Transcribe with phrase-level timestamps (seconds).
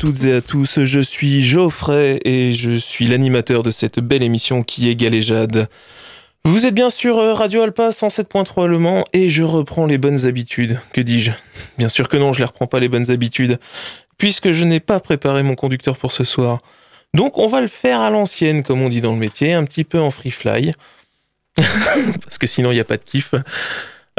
[0.00, 4.62] toutes et à tous, je suis Geoffrey et je suis l'animateur de cette belle émission
[4.62, 5.68] qui est Galéjade.
[6.46, 10.24] Vous êtes bien sur euh, Radio Alpa 107.3 Le Mans et je reprends les bonnes
[10.24, 10.80] habitudes.
[10.94, 11.32] Que dis-je?
[11.76, 13.58] Bien sûr que non, je les reprends pas les bonnes habitudes,
[14.16, 16.60] puisque je n'ai pas préparé mon conducteur pour ce soir.
[17.12, 19.84] Donc on va le faire à l'ancienne, comme on dit dans le métier, un petit
[19.84, 20.72] peu en free fly.
[21.56, 23.34] Parce que sinon il n'y a pas de kiff.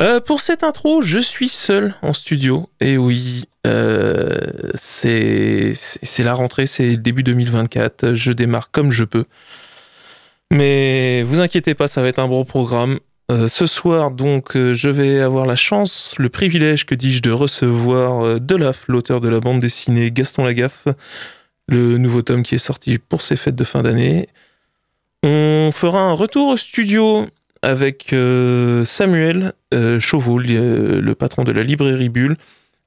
[0.01, 2.69] Euh, pour cette intro, je suis seul en studio.
[2.79, 4.35] Et oui, euh,
[4.75, 5.75] c'est
[6.19, 8.15] la rentrée, c'est début 2024.
[8.15, 9.25] Je démarre comme je peux.
[10.51, 12.99] Mais vous inquiétez pas, ça va être un bon programme.
[13.31, 18.39] Euh, ce soir, donc, je vais avoir la chance, le privilège, que dis-je, de recevoir
[18.39, 20.87] Delaf, l'auteur de la bande dessinée Gaston Lagaffe,
[21.67, 24.27] le nouveau tome qui est sorti pour ses fêtes de fin d'année.
[25.23, 27.27] On fera un retour au studio
[27.61, 32.37] avec euh, Samuel euh, Chauveau, le patron de la librairie Bulle,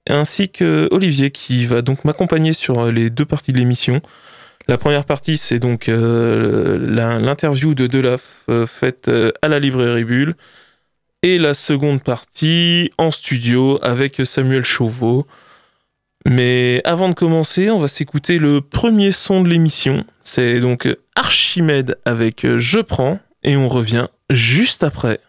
[0.08, 4.00] ainsi que Olivier qui va donc m'accompagner sur les deux parties de l'émission.
[4.66, 6.78] La première partie, c'est donc euh,
[7.20, 9.10] l'interview de Delaf faite
[9.42, 10.34] à la librairie Bulle.
[11.22, 15.26] Et la seconde partie en studio avec Samuel Chauveau.
[16.28, 20.04] Mais avant de commencer, on va s'écouter le premier son de l'émission.
[20.22, 25.20] C'est donc Archimède avec Je prends et on revient juste après.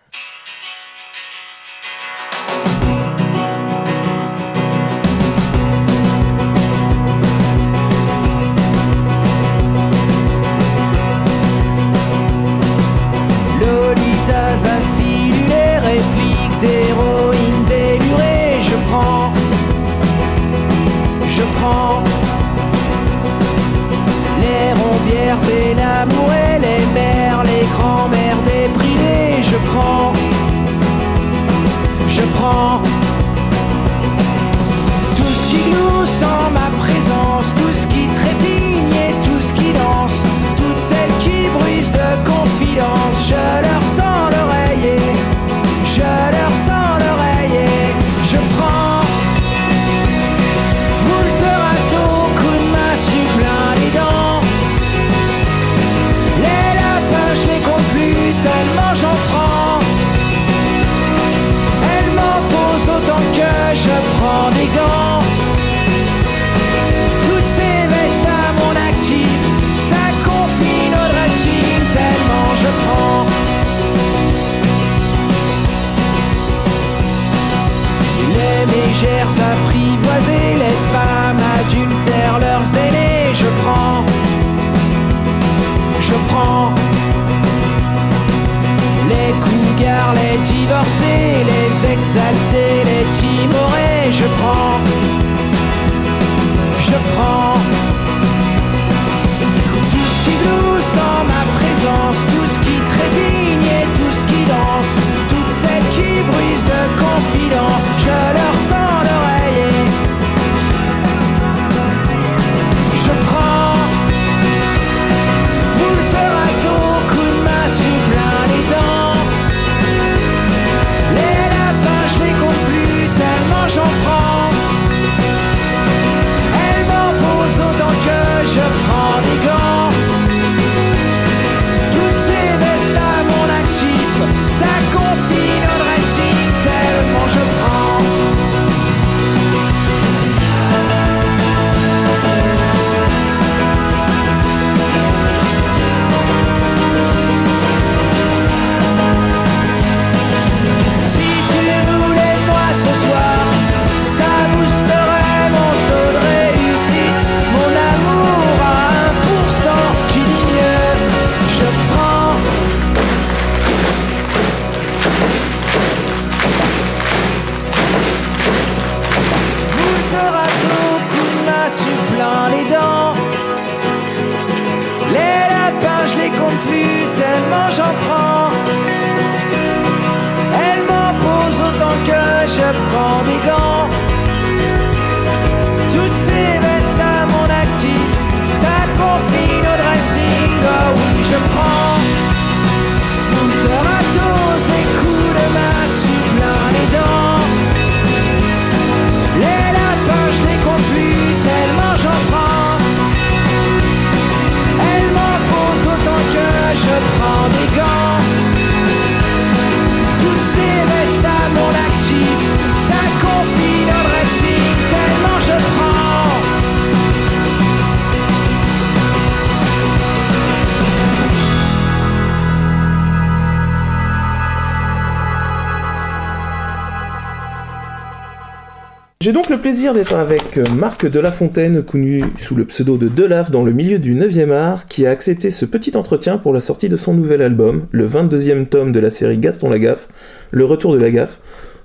[229.65, 234.13] Plaisir d'être avec Marc Delafontaine, connu sous le pseudo de Delaf dans le milieu du
[234.13, 237.87] 9e art, qui a accepté ce petit entretien pour la sortie de son nouvel album,
[237.89, 240.07] le 22e tome de la série Gaston Lagaffe,
[240.51, 241.39] Le Retour de la Gaffe.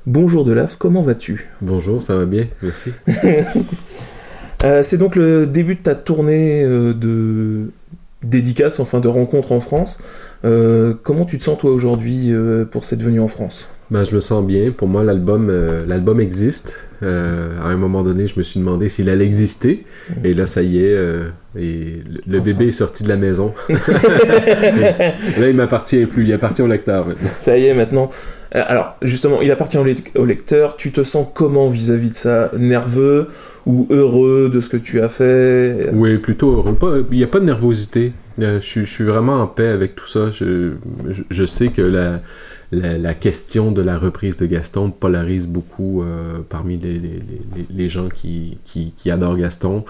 [0.04, 1.48] Bonjour Delaf, comment vas-tu?
[1.62, 2.90] Bonjour, ça va bien, merci.
[4.62, 7.70] Euh, c'est donc le début de ta tournée euh, de
[8.22, 9.98] dédicace, enfin de rencontre en France.
[10.44, 12.30] Euh, comment tu te sens toi aujourd'hui
[12.70, 13.70] pour cette venue en France?
[13.90, 14.70] Ben, je me sens bien.
[14.70, 16.86] Pour moi, l'album, euh, l'album existe.
[17.02, 19.84] Euh, à un moment donné, je me suis demandé s'il allait exister.
[20.22, 20.94] Et là, ça y est.
[20.94, 21.28] euh,
[21.58, 22.44] et le, le Enfin.
[22.44, 23.52] bébé est sorti de la maison.
[23.68, 26.24] Là, il m'appartient plus.
[26.24, 27.30] Il appartient au lecteur maintenant.
[27.40, 28.10] Ça y est maintenant.
[28.52, 30.76] Alors justement, il appartient au, lec- au lecteur.
[30.76, 32.50] Tu te sens comment vis-à-vis de ça?
[32.56, 33.28] Nerveux
[33.66, 35.88] ou heureux de ce que tu as fait?
[35.92, 37.06] Oui, plutôt heureux.
[37.10, 38.12] Il n'y a pas de nervosité.
[38.38, 40.30] Je, suis- je suis vraiment en paix avec tout ça.
[40.30, 40.72] Je,
[41.10, 42.20] je- je sais que la,
[42.72, 47.22] la, la question de la reprise de Gaston polarise beaucoup euh, parmi les, les-
[47.56, 49.84] les- les gens qui, qui, qui adorent Gaston.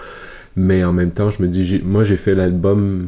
[0.55, 3.07] Mais en même temps, je me dis, moi j'ai fait l'album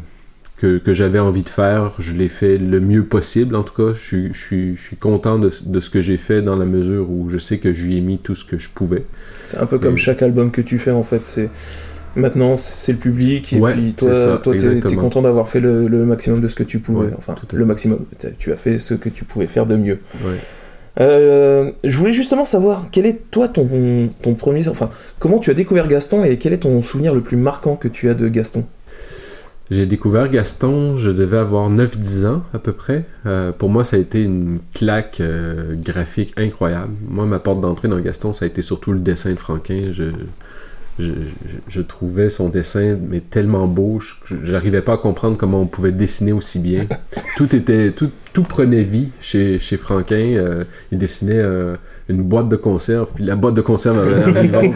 [0.58, 1.92] que, que j'avais envie de faire.
[2.00, 3.94] Je l'ai fait le mieux possible, en tout cas.
[3.94, 7.10] Je, suis- je, je suis content de, de ce que j'ai fait dans la mesure
[7.10, 9.04] où je sais que je lui ai mis tout ce que je pouvais.
[9.48, 11.26] C'est un peu comme chaque album que tu fais en fait.
[11.26, 11.50] C'est
[12.16, 15.88] maintenant c'est le public et Ouais, puis toi, ça, toi t'es, content d'avoir fait le,
[15.88, 17.08] le maximum de ce que tu pouvais.
[17.08, 18.00] Ouais, enfin, le maximum.
[18.38, 20.00] Tu as fait ce que tu pouvais faire de mieux.
[20.24, 20.38] Ouais.
[21.00, 25.56] Euh, je voulais justement savoir quel est toi ton, ton premier, enfin comment tu as
[25.56, 28.66] découvert Gaston et quel est ton souvenir le plus marquant que tu as de Gaston?
[29.72, 33.06] J'ai découvert Gaston, je devais avoir 9-10 ans à peu près.
[33.26, 36.92] Euh, pour moi, ça a été une claque euh, graphique incroyable.
[37.08, 39.90] Moi, ma porte d'entrée dans Gaston, ça a été surtout le dessin de Franquin.
[39.92, 40.04] Je,
[41.00, 45.92] je, trouvais son dessin mais tellement beau, je j'arrivais pas à comprendre comment on pouvait
[45.92, 46.86] dessiner aussi bien.
[47.38, 50.36] Tout était, tout, tout prenait vie chez, chez Franquin.
[50.36, 51.76] Euh, il dessinait euh,
[52.10, 54.72] une boîte de conserve, puis la boîte de conserve avait.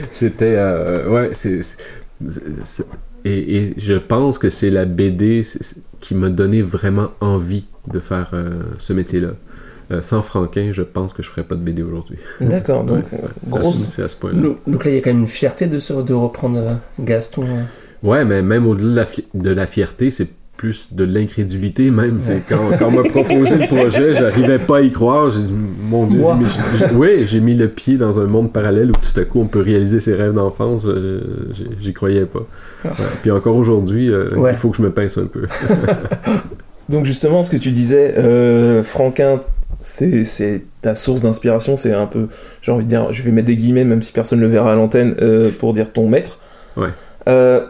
[0.10, 1.60] C'était, euh, ouais, c'est,
[3.24, 5.42] et, et je pense que c'est la BD
[6.00, 8.32] qui m'a donné vraiment envie de faire
[8.78, 9.30] ce métier-là.
[9.90, 12.16] Euh, sans Franquin, je pense que je ferais pas de BD aujourd'hui.
[12.40, 13.98] D'accord, donc euh, C'est à- grosse.
[13.98, 14.40] À ce point-là.
[14.40, 16.72] Donc, donc là, il y a quand même une fierté de, se- de reprendre euh,
[17.00, 17.42] Gaston.
[17.44, 17.62] euh.
[18.08, 22.20] Ouais, mais même au-delà de la, fi- de la fierté, c'est plus de l'incrédulité même.
[22.20, 25.30] C'est quand, quand on m'a proposé le projet, j'arrivais pas à y croire.
[25.30, 25.54] J'ai dit,
[25.88, 26.22] mon Dieu,
[26.94, 29.60] oui, j'ai mis le pied dans un monde parallèle où tout à coup on peut
[29.60, 30.86] réaliser ses rêves d'enfance.
[31.80, 32.46] J'y croyais pas.
[32.84, 32.88] Ah.
[32.88, 32.94] Ouais.
[33.22, 34.52] Puis encore aujourd'hui, euh, Ouais.
[34.52, 35.42] il faut que je me pince un peu.
[36.88, 39.40] Donc justement, ce que tu disais, euh, Franquin,
[39.82, 42.28] c'est, c'est ta source d'inspiration, c'est un peu,
[42.62, 44.72] j'ai envie de dire, je vais mettre des guillemets, même si personne ne le verra
[44.72, 46.38] à l'antenne, euh, pour dire ton maître.
[46.76, 46.88] Ouais.
[47.28, 47.66] Euh,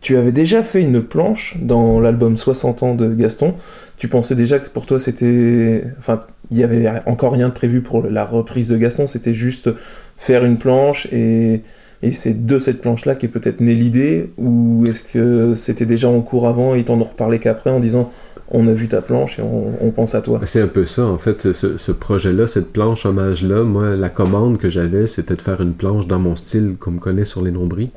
[0.00, 3.54] tu avais déjà fait une planche dans l'album 60 ans de Gaston.
[3.96, 6.22] Tu pensais déjà que pour toi c'était, enfin,
[6.52, 9.08] il y avait encore rien de prévu pour la reprise de Gaston.
[9.08, 9.68] C'était juste
[10.16, 11.62] faire une planche et
[12.00, 16.20] et c'est de cette planche-là qu'est peut-être née l'idée, ou est-ce que c'était déjà en
[16.20, 18.12] cours avant et ils t'en ont reparlé qu'après en disant
[18.50, 21.04] on a vu ta planche et on, on pense à toi C'est un peu ça,
[21.06, 23.62] en fait, ce, ce- projet-là, cette planche hommage-là.
[23.62, 26.98] Moi, la commande que j'avais, c'était de faire une planche dans mon style qu'on me
[27.00, 27.90] connaît sur les nombris.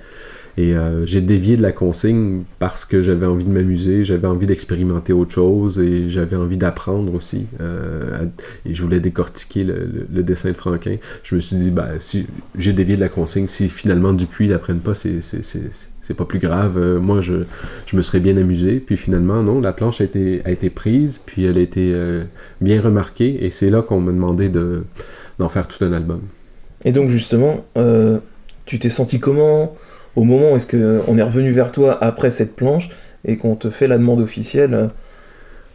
[0.57, 4.45] Et euh, j'ai dévié de la consigne parce que j'avais envie de m'amuser, j'avais envie
[4.45, 7.45] d'expérimenter autre chose et j'avais envie d'apprendre aussi.
[7.61, 8.25] euh,
[8.65, 10.97] et je voulais décortiquer le, dessin de Franquin.
[11.23, 12.27] Je me suis dit, bah, si
[12.57, 15.19] j'ai dévié de la consigne, si finalement Dupuis l'apprenne pas, c'est,
[16.17, 16.77] pas plus grave.
[16.77, 17.45] Euh, moi, je,
[17.85, 18.83] je me serais bien amusé.
[18.85, 21.95] Puis finalement, non, la planche a été, a été prise, puis elle a été
[22.59, 23.45] bien remarquée.
[23.45, 24.83] Et c'est là qu'on m'a demandé de,
[25.39, 26.21] d'en faire tout un album.
[26.83, 27.65] Et donc justement,
[28.65, 29.73] tu t'es senti comment?
[30.15, 32.89] Au moment où est-ce que on est revenu vers toi après cette planche
[33.25, 34.87] et qu'on te fait la demande officielle euh,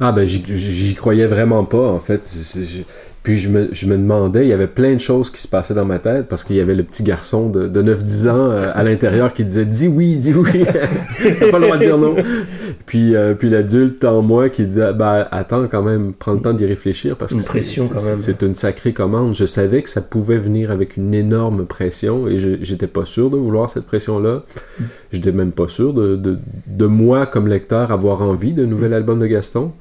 [0.00, 2.22] Ah ben j'y croyais vraiment pas en fait.
[3.26, 5.74] Puis je me, je me demandais, il y avait plein de choses qui se passaient
[5.74, 8.70] dans ma tête parce qu'il y avait le petit garçon de, de 9-10 ans euh,
[8.72, 10.64] à l'intérieur qui disait dis oui, dis oui,
[11.40, 12.14] t'as pas le droit de dire non.
[12.86, 16.52] Puis, euh, puis l'adulte en moi qui disait bah attends quand même, prends le temps
[16.52, 17.44] d'y réfléchir parce Une que
[18.14, 19.34] c'est- une sacrée commande.
[19.34, 23.28] Je savais que ça pouvait venir avec une énorme pression et je- j'étais pas sûr
[23.28, 24.42] de vouloir cette pression-là.
[25.10, 29.18] J'étais même pas sûr de, de, de moi comme lecteur avoir envie d'un nouvel album
[29.18, 29.72] de Gaston.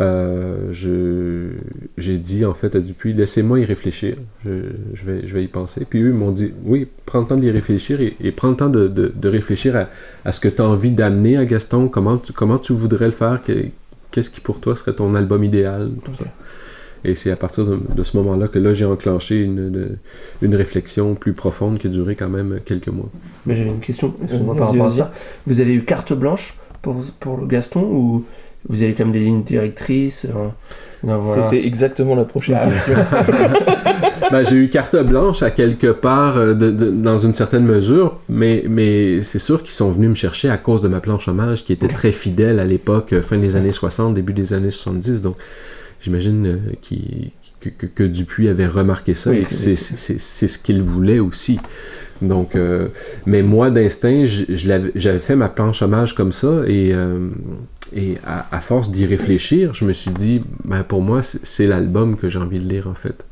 [0.00, 1.50] Euh, je,
[1.98, 4.50] j'ai dit en fait Dupuis, laissez-moi y réfléchir, je,
[4.94, 5.86] je vais, je vais y penser.
[5.88, 8.56] Puis eux ils m'ont dit, oui, prends le temps d'y réfléchir et, et prends le
[8.56, 9.88] temps de, de, de réfléchir à,
[10.24, 13.12] à ce que tu as envie d'amener à Gaston, comment tu, comment tu voudrais le
[13.12, 13.66] faire, que-
[14.10, 16.24] qu'est-ce qui pour toi serait ton album idéal, tout ça.
[17.02, 19.96] Et c'est à partir de, de ce moment-là que là j'ai enclenché une, de-
[20.42, 23.08] une réflexion plus profonde qui a duré quand même quelques mois.
[23.46, 25.10] Mais j'avais une question Vas-y, par rapport à ça.
[25.46, 28.24] Vous avez eu carte blanche pour, pour le Gaston ou
[28.68, 30.48] vous avez quand même des lignes directrices euh,
[31.02, 31.48] voilà.
[31.48, 32.94] C'était exactement la prochaine Bah, question.
[34.30, 38.18] ben, j'ai eu carte blanche à quelque part euh, de- de- dans une certaine mesure,
[38.28, 41.64] mais, mais c'est sûr qu'ils sont venus me chercher à cause de ma planche hommage
[41.64, 45.22] qui était très fidèle à l'époque, euh, fin des années 60, début des années 70.
[45.22, 45.36] Donc
[46.00, 47.30] j'imagine euh, qu'il-
[47.60, 50.80] que, que, que Dupuis avait remarqué ça Oui, et que c'est c'est- c'est ce qu'il
[50.82, 51.58] voulait aussi.
[52.22, 52.88] Donc, euh,
[53.26, 57.28] mais moi, d'instinct, j'avais fait ma planche hommage comme ça et, euh,
[57.94, 62.16] et à, à force d'y réfléchir, je me suis dit, ben, pour moi, c'est l'album
[62.16, 63.24] que j'ai envie de lire en fait.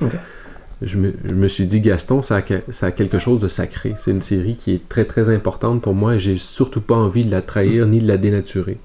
[0.81, 3.95] Je, me, je me suis dit, Gaston, ça a, ça a quelque chose de sacré.
[3.99, 7.25] C'est une série qui est très très importante pour moi et j'ai surtout pas envie
[7.25, 8.79] de la trahir ni de la dénaturer.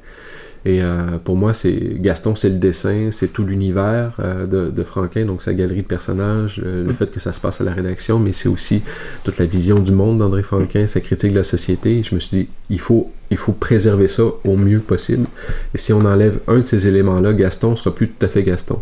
[0.65, 4.83] Et euh, pour moi, c'est Gaston, c'est le dessin, c'est tout l'univers euh, de, de
[4.83, 7.73] Franquin, donc sa galerie de personnages, euh, le fait que ça se passe à la
[7.73, 8.81] rédaction, mais c'est aussi
[9.25, 12.01] toute la vision du monde d'André Franquin, sa critique de la société.
[12.03, 15.25] Je me suis dit, il faut, il faut préserver ça au mieux possible.
[15.73, 18.79] Et si on enlève un de ces éléments-là, Gaston sera plus tout à fait Gaston.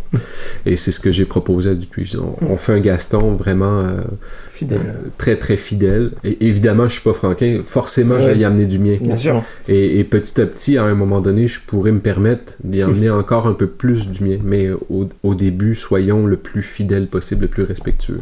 [0.66, 2.14] Et c'est ce que j'ai proposé à Dupuis.
[2.18, 4.02] On, on fait un Gaston vraiment euh,
[4.54, 4.80] Fidèle.
[4.86, 6.12] euh, très très fidèle.
[6.24, 7.62] Et évidemment, je suis pas Franquin.
[7.66, 8.40] Forcément, je vais Ouais.
[8.40, 8.98] y amener du mien.
[9.02, 9.44] Bien sûr.
[9.68, 13.10] Et, et petit à petit, à un moment donné, je pourrais me permettre d'y emmener
[13.10, 14.38] encore un peu plus du mien.
[14.44, 18.20] Mais au, au début, soyons le plus fidèle possible, le plus respectueux.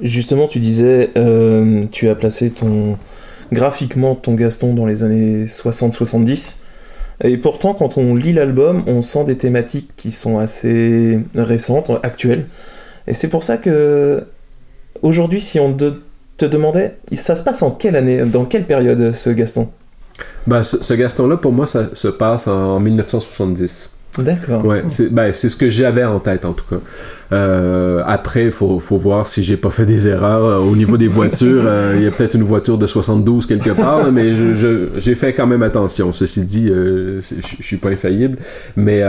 [0.00, 2.96] Justement, tu disais, euh, tu as placé ton
[3.52, 6.58] graphiquement ton Gaston dans les années 60-70.
[7.24, 12.46] Et pourtant, quand on lit l'album, on sent des thématiques qui sont assez récentes, actuelles.
[13.06, 14.24] Et c'est pour ça que
[15.02, 19.30] aujourd'hui, si on te demandait, ça se passe en quelle année, dans quelle période ce
[19.30, 19.68] Gaston?
[20.46, 23.97] Ben, ce, ce Gaston-là, pour moi, ça se passe en 1970.
[24.18, 24.64] D'accord.
[24.66, 26.80] Ouais, c'est ben, c'est ce que j'avais en tête en tout cas.
[27.30, 30.96] Euh, après, il faut, faut voir si j'ai pas fait des erreurs Euh, au niveau
[30.96, 31.62] des voitures.
[31.66, 34.30] euh, Il y a peut-être une voiture de 72 quelque part, mais
[34.98, 36.12] j'ai fait quand même attention.
[36.12, 38.38] Ceci dit, euh, je suis pas infaillible,
[38.76, 39.02] mais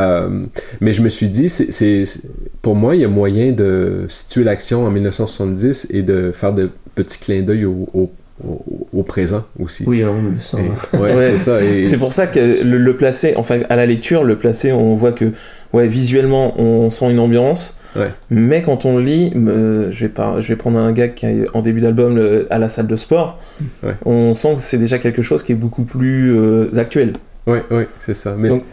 [0.82, 2.22] mais je me suis dit, c'est-
[2.62, 6.70] pour moi, il y a moyen de situer l'action en 1970 et de faire de
[6.96, 8.12] petits clins d'œil au, au,
[8.48, 9.84] au- au présent aussi.
[9.88, 10.58] Oui, on le sent.
[10.94, 11.22] Et- ouais, Ouais.
[11.22, 11.62] c'est ça.
[11.64, 14.96] Et, C'est pour ça que le, le placer, enfin à la lecture, le placer, on
[14.96, 15.32] voit que
[15.74, 18.12] ouais, visuellement on sent une ambiance, Ouais.
[18.30, 21.26] mais quand on le lit, euh, je, vais pas, je vais prendre un gag qui
[21.26, 23.40] est en début d'album le- à la salle de sport,
[23.84, 23.94] Ouais.
[24.06, 27.14] on sent que c'est déjà quelque chose qui est beaucoup plus euh, actuel.
[27.48, 28.36] Ouais, ouais, c'est ça.
[28.38, 28.64] Mais Donc-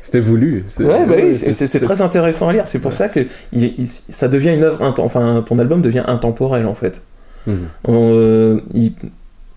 [0.00, 0.64] c'était voulu.
[0.66, 2.66] C'est- Ouais, bah oui, c'est- c'est c'est c'était- très intéressant à lire.
[2.66, 2.96] C'est pour Ouais.
[2.96, 3.20] ça que
[3.52, 7.02] il- il- ça devient une œuvre, inten- enfin ton album devient intemporel en fait.
[7.46, 8.60] On, euh,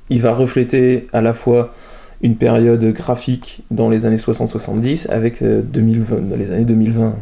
[0.09, 1.73] il, va refléter à la fois
[2.21, 7.15] une période graphique dans les années 60-70 avec euh, 2020, dans les années 2020.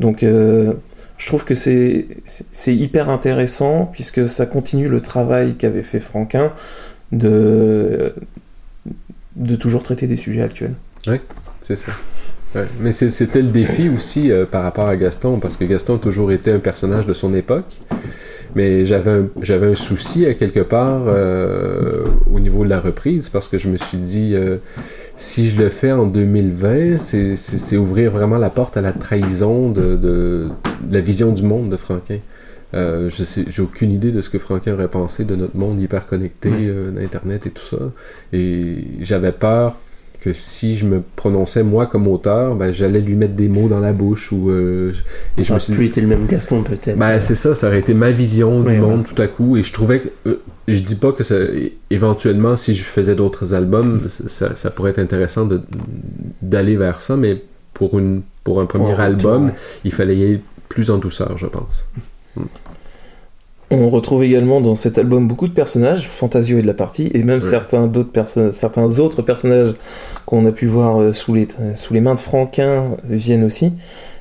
[0.00, 0.72] Donc euh,
[1.18, 2.06] je trouve que c'est
[2.66, 6.52] hyper intéressant puisque ça continue le travail qu'avait fait Franquin
[7.12, 8.14] de,
[9.60, 10.74] toujours traiter des sujets actuels.
[11.60, 11.92] C'est ça.
[12.80, 16.30] Mais c'était le défi aussi euh, par rapport à Gaston, parce que Gaston a toujours
[16.30, 17.80] été un personnage de son époque.
[18.54, 23.28] Mais j'avais un, j'avais un souci à quelque part euh, au niveau de la reprise,
[23.28, 24.56] parce que je me suis dit, euh,
[25.16, 28.92] si je le fais en 2020, c'est- c'est c'est ouvrir vraiment la porte à la
[28.92, 30.48] trahison de, de-
[30.88, 32.18] de la vision du monde de Franquin.
[32.74, 35.80] Euh, je sais, j'ai aucune idée de ce que Franquin aurait pensé de notre monde
[35.80, 37.76] hyper connecté, euh, d'Internet et tout ça.
[38.32, 39.76] Et j'avais peur
[40.24, 43.80] que si je me prononçais moi comme auteur, ben, j'allais lui mettre des mots dans
[43.80, 44.92] la bouche ou euh,
[45.36, 46.96] et je Ça me suis plus été le même Gaston, peut-être.
[46.96, 49.62] ben, c'est ça, ça aurait été ma vision du Ouais, monde tout à coup et
[49.62, 51.34] je trouvais que euh, je dis pas que ça
[51.90, 55.46] éventuellement si je faisais d'autres albums, ça, ça pourrait être intéressant
[56.40, 57.42] d'aller vers ça mais
[57.74, 59.52] pour une pour un premier album, ouais.
[59.84, 61.86] il fallait y aller plus en douceur, je pense.
[63.74, 67.22] On retrouve également dans cet album beaucoup de personnages, Fantasio est de la partie, et
[67.22, 69.74] même certains, d'autres perso- certains autres personnages
[70.26, 73.72] qu'on a pu voir euh, sous les, sous les mains de Franquin viennent aussi.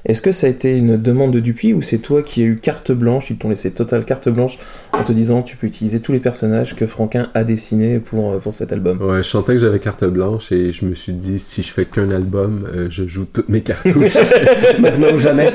[0.05, 2.57] Est-ce que ça a été une demande de Dupuis ou c'est toi qui as eu
[2.57, 4.57] carte blanche, ils t'ont laissé totale carte blanche
[4.91, 8.38] en te disant tu peux utiliser tous les personnages que Franquin a dessinés pour, euh,
[8.39, 9.01] pour cet album?
[9.01, 11.86] Ouais, je sentais que j'avais carte blanche et je me suis dit si je fais
[11.86, 14.17] qu'un album, euh, je joue toutes mes cartouches.
[14.79, 15.51] Maintenant ou jamais.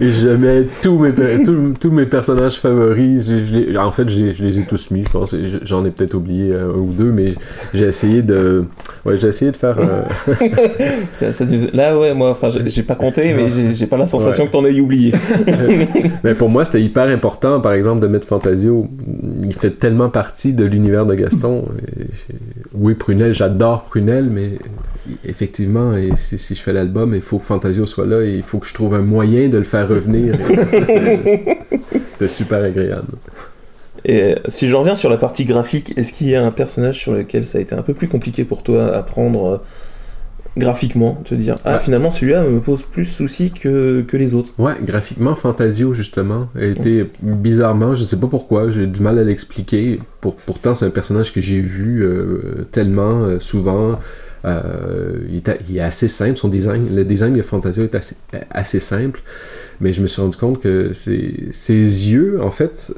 [0.00, 3.26] Et je mets tous mes, tous, tous mes personnages favoris.
[3.28, 5.34] Je- je les- en fait, je, les- je les ai tous mis, je pense.
[5.64, 7.34] J'en ai peut-être oublié euh, un ou deux, mais
[7.72, 8.64] j'ai essayé de.
[9.04, 9.78] Ouais, j'ai essayé de faire.
[9.80, 10.02] euh,
[11.10, 14.48] Ça- ça Là ouais, moi enfin j'ai pas compté mais j'ai- pas la sensation Ouais.
[14.48, 15.12] que t'en aies oublié.
[16.24, 18.86] mais pour moi, c'était hyper important, par exemple, de mettre Fantasio.
[19.42, 21.64] Il fait tellement partie de l'univers de Gaston.
[21.98, 22.06] Et
[22.74, 24.50] oui, Prunel, j'adore Prunel, mais
[25.24, 28.42] effectivement, et si, si je fais l'album, il faut que Fantasio soit là et il
[28.42, 30.34] faut que je trouve un moyen de le faire revenir.
[32.12, 33.08] C'était super agréable.
[34.06, 36.98] Et euh, si je reviens sur la partie graphique, est-ce qu'il y a un personnage
[36.98, 39.62] sur lequel ça a été un peu plus compliqué pour toi à prendre
[40.56, 41.80] graphiquement, te dire ah Ouais.
[41.80, 44.52] finalement celui-là me pose plus souci que, que les autres.
[44.58, 49.24] Ouais, graphiquement, Fantasio, justement, a été bizarrement, je sais pas pourquoi, j'ai du mal à
[49.24, 49.98] l'expliquer.
[50.20, 53.98] Pour, pourtant, c'est un personnage que j'ai vu euh, tellement euh, souvent.
[54.46, 57.94] Euh, il, est, a- il est assez simple, son design, le design de Fantasio est
[57.94, 58.14] assez,
[58.50, 59.22] assez simple,
[59.80, 62.92] mais je me suis rendu compte que ses, ses yeux, en fait,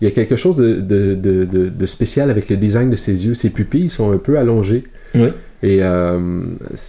[0.00, 2.96] il y a quelque chose de, de, de, de- de spécial avec le design de
[2.96, 3.34] ses yeux.
[3.34, 4.84] Ses pupilles sont un peu allongées.
[5.16, 5.30] Oui.
[5.64, 6.18] Et euh,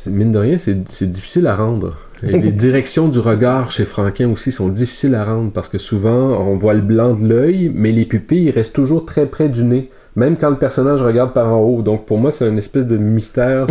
[0.07, 1.97] mine de rien, c'est difficile à rendre.
[2.27, 6.41] Et les directions du regard chez Franquin aussi sont difficiles à rendre parce que souvent
[6.41, 9.89] on voit le blanc de l'œil, mais les pupilles restent toujours très près du nez,
[10.17, 11.83] même quand le personnage regarde par en haut.
[11.83, 13.65] Donc pour moi, c'est une espèce de mystère.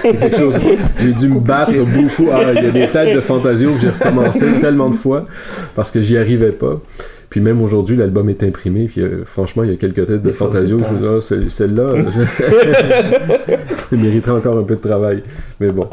[0.00, 0.58] C'est quelque chose.
[1.00, 2.30] J'ai dû me battre beaucoup.
[2.32, 5.26] Ah, il y a des têtes de Fantasio que j'ai recommencé tellement de fois
[5.74, 6.80] parce que j'y arrivais pas.
[7.36, 8.86] Puis même aujourd'hui, l'album est imprimé.
[8.86, 10.78] Puis euh, franchement, il y a quelques têtes de Fantasio.
[10.78, 12.22] Je ah, celle-là, je...
[13.92, 15.22] il mériterait encore un peu de travail.
[15.60, 15.86] Mais bon.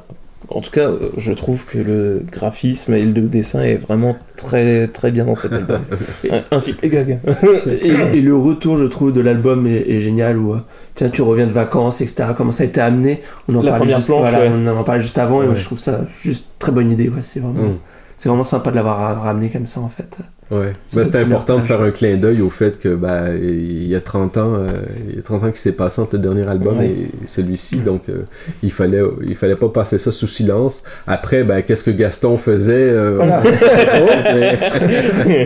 [0.47, 5.11] En tout cas, je trouve que le graphisme et le dessin est vraiment très très
[5.11, 5.81] bien dans cet album.
[6.51, 7.19] Ainsi que les gags.
[7.67, 10.59] et, et le retour, je trouve, de l'album est, est génial où euh,
[10.95, 12.29] tiens, tu reviens de vacances, etc.
[12.37, 13.19] Comment ça a été amené?
[13.49, 14.49] On en La parlait juste, planche, voilà, ouais.
[14.49, 15.55] on en parlait juste avant et Ouais.
[15.55, 17.09] je trouve ça juste très bonne idée.
[17.09, 17.77] Ouais, c'est vraiment, Mm.
[18.17, 20.19] C'est vraiment sympa de l'avoir ra- ramené comme ça en fait.
[20.51, 20.73] Ouais.
[20.95, 24.01] Le c'était important de faire un clin d'œil au fait que ben, il y a
[24.01, 24.67] 30 ans, euh,
[25.09, 26.87] il y a 30 ans qui s'est passé entre le dernier album Ouais.
[26.89, 28.23] et celui-ci, donc euh,
[28.61, 30.83] il fallait il fallait pas passer ça sous silence.
[31.07, 33.41] Après, ben, qu'est-ce que Gaston faisait euh, Voilà.
[33.41, 35.45] on mais-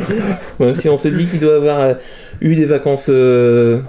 [0.66, 1.94] Même si on se dit qu'il doit avoir euh,
[2.42, 3.10] eu des vacances.
[3.10, 3.80] euh,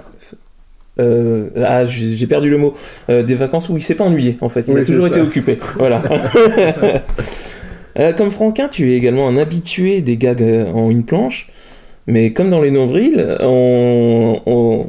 [0.99, 2.75] ah, j'ai perdu le mot.
[3.09, 4.63] Euh, des vacances où il s'est pas ennuyé, en fait.
[4.67, 5.57] Il Oui, a toujours été occupé.
[5.77, 6.01] Voilà.
[7.99, 11.49] Euh, comme Franquin, tu es également un habitué des gags euh, en une planche.
[12.07, 14.41] Mais comme dans les nombrils, on,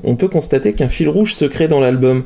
[0.05, 2.23] on- peut constater qu'un fil rouge se crée dans l'album.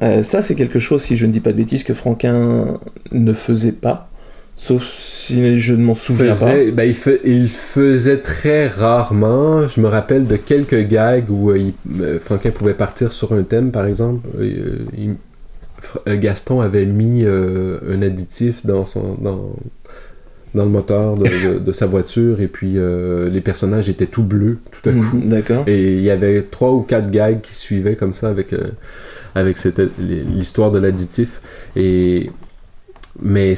[0.00, 2.78] Euh, ça, c'est quelque chose, si je ne dis pas de bêtises, que Franquin
[3.10, 4.08] ne faisait pas.
[4.56, 6.54] Sauf si je ne m'en souviens pas.
[6.72, 9.68] ben, il, faisait très rarement.
[9.68, 11.52] Je me rappelle de quelques gags où
[12.20, 14.28] Franquin pouvait partir sur un thème, par exemple.
[16.06, 19.56] Gaston avait mis un additif dans son dans,
[20.54, 24.22] dans le moteur de, de- de sa voiture et puis euh, les personnages étaient tout
[24.24, 25.16] bleus tout à coup.
[25.16, 25.64] Mm, D'accord.
[25.66, 28.68] Et il y avait trois ou quatre gags qui suivaient comme ça avec, euh,
[29.34, 29.56] avec
[29.98, 31.40] l'histoire de l'additif.
[31.76, 32.30] Et
[33.20, 33.52] mais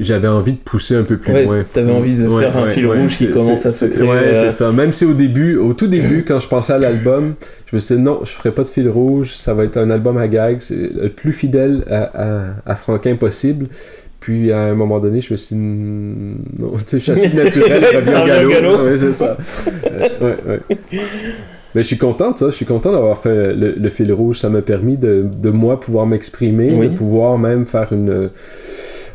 [0.00, 1.64] j'avais envie de pousser un peu plus Ouais, loin.
[1.72, 4.34] t'avais envie de faire un fil rouge qui commence à se créer, Ouais, euh.
[4.34, 4.72] c'est ça.
[4.72, 7.34] Même si au début, au tout début, quand je pensais à l'album,
[7.66, 9.90] je me suis dit non, je ferai pas de fil rouge, ça va être un
[9.90, 13.66] album à gags, le plus fidèle à, à, à Franquin possible.
[14.20, 18.04] Puis à un moment donné, je me suis dit, non, tu sais, chassis naturel, au
[18.26, 18.50] galop.
[18.50, 18.84] galop.
[18.84, 19.36] Ouais, c'est ça.
[20.20, 20.60] Ouais, ouais.
[21.74, 24.38] Mais je suis content de ça, je suis content d'avoir fait le, le fil rouge.
[24.38, 26.88] Ça m'a permis de, de moi pouvoir m'exprimer, Oui.
[26.88, 28.30] de pouvoir même faire une,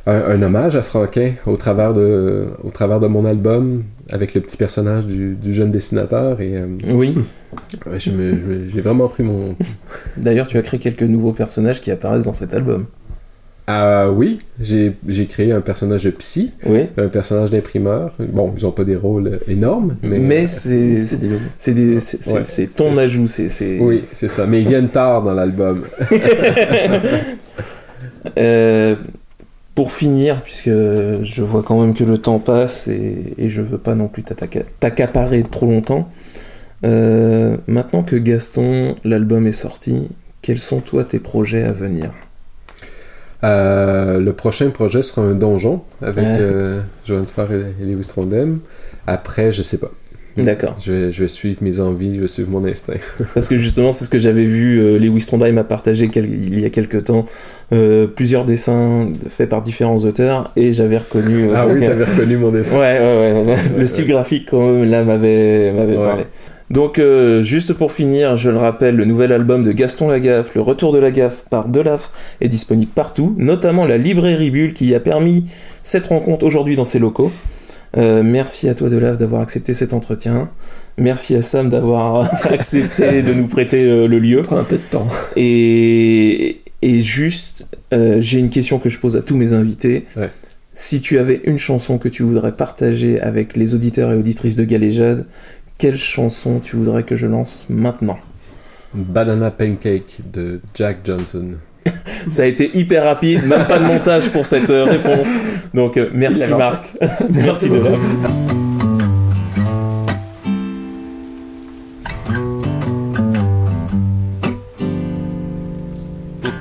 [0.06, 4.42] un, un hommage à Franquin au travers de, au travers de mon album avec le
[4.42, 6.40] petit personnage du, du jeune dessinateur.
[6.42, 7.16] Et euh, Oui.
[7.88, 9.56] ouais, j'ai vraiment pris mon.
[10.16, 12.86] D'ailleurs, tu as créé quelques nouveaux personnages qui apparaissent dans cet album.
[13.66, 16.82] Ah oui, j'ai j'ai créé un personnage de psy, Oui.
[16.98, 18.14] un personnage d'imprimeur.
[18.20, 20.20] Bon, ils ont pas des rôles énormes, mais.
[20.20, 20.98] Mais, c'est
[22.76, 23.28] ton ajout.
[23.28, 24.46] C'est c'est- Oui, c'est ça.
[24.48, 25.84] Mais ils viennent tard dans l'album.
[28.38, 28.96] Euh,
[29.76, 33.78] pour finir, puisque je vois quand même que le temps passe et, et je veux
[33.78, 36.10] pas non plus t'attaquer- t'accaparer trop longtemps.
[36.86, 40.08] euh, maintenant que Gaston, l'album est sorti,
[40.42, 42.12] quels sont toi tes projets à venir?
[43.44, 46.38] Euh, le prochain projet sera un donjon avec Ouais.
[46.40, 48.60] euh, Johannes Farr et, et Lewis Trondheim.
[49.08, 49.92] Après, je sais pas.
[50.36, 50.76] D'accord.
[50.84, 52.94] Je vais, je vais suivre mes envies, je vais suivre mon instinct.
[53.36, 56.60] Parce que justement, c'est ce que j'avais vu, euh, Lewis Trondheim a partagé quel- il
[56.60, 57.28] y a quelques temps
[57.72, 61.50] euh, plusieurs dessins faits par différents auteurs et j'avais reconnu.
[61.50, 62.80] euh, ah oui, t'avais reconnu mon dessin.
[62.80, 63.58] Ouais, ouais, ouais, ouais.
[63.78, 66.24] Le style graphique, quand même, là, m'avait parlé.
[66.74, 70.62] Donc, euh, juste pour finir, je le rappelle, le nouvel album de Gaston Lagaffe, Le
[70.62, 75.46] Retour de Lagaffe par Delafre, est disponible partout, notamment la librairie Bulle qui a permis
[75.84, 77.32] cette rencontre aujourd'hui dans ses locaux.
[77.96, 80.50] Euh, merci à toi Delafre d'avoir accepté cet entretien.
[80.98, 84.42] Merci à Sam d'avoir accepté de nous prêter euh, le lieu.
[84.42, 85.08] Prends un peu de temps.
[85.36, 90.06] Et, et juste, euh, j'ai une question que je pose à tous mes invités.
[90.18, 90.32] Ouais.
[90.74, 94.64] Si tu avais une chanson que tu voudrais partager avec les auditeurs et auditrices de
[94.64, 95.28] Galéjade,
[95.84, 98.18] quelle chanson tu voudrais que je lance maintenant
[98.94, 101.58] Banana Pancake de Jack Johnson.
[102.32, 105.28] Ça a été hyper rapide, même pas de montage pour cette euh, réponse.
[105.74, 106.96] Donc euh, merci Marc.
[107.30, 107.82] merci de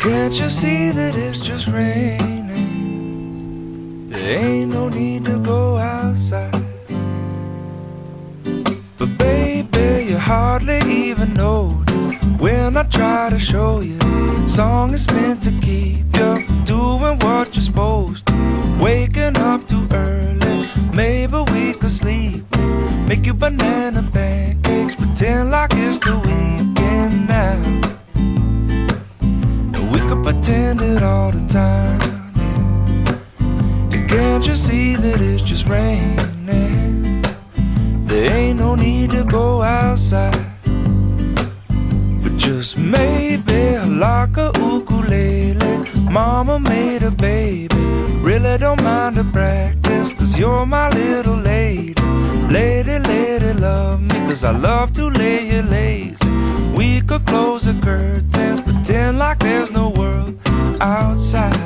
[0.01, 2.49] can't you see that it's just raining?
[4.11, 6.52] There ain't no need to go outside.
[9.03, 12.07] But baby, you hardly even notice
[12.39, 13.99] when I try to show you.
[14.47, 18.79] Song is meant to keep you doing what you're supposed to.
[18.81, 22.45] Waking up too early, maybe we could sleep.
[23.09, 27.59] Make you banana pancakes, pretend like it's the weekend now.
[29.93, 31.99] We could pretend it all the time.
[34.07, 36.23] can't you see that it's just raining?
[38.53, 40.45] Ain't no need to go outside.
[42.23, 45.89] But just maybe like a ukulele.
[45.97, 47.75] Mama made a baby.
[48.21, 51.95] Really don't mind the practice, cause you're my little lady.
[52.51, 56.29] Lady, lady, love me, cause I love to lay you lazy.
[56.77, 60.39] We could close the curtains, pretend like there's no world
[60.79, 61.57] outside.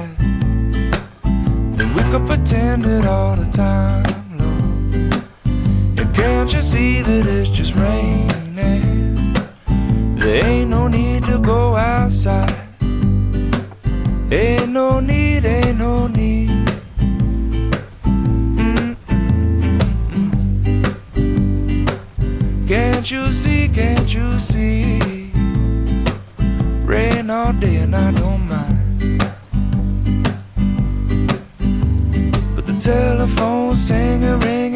[1.74, 4.04] Then we could pretend it all the time,
[6.26, 8.26] can't you see that it's just raining?
[10.18, 12.52] There ain't no need to go outside.
[14.32, 16.50] Ain't no need, ain't no need.
[22.66, 25.30] Can't you see, can't you see?
[26.84, 29.22] Rain all day and I don't mind.
[32.56, 34.75] But the telephone's singing, ringing,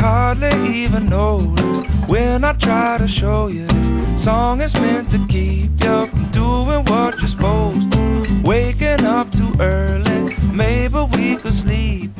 [0.00, 5.70] Hardly even notice when I try to show you this song is meant to keep
[5.84, 8.40] you from doing what you're supposed to.
[8.42, 12.10] Waking up too early, maybe we could sleep.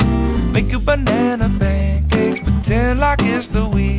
[0.52, 3.89] Make you banana pancakes, pretend like it's the weekend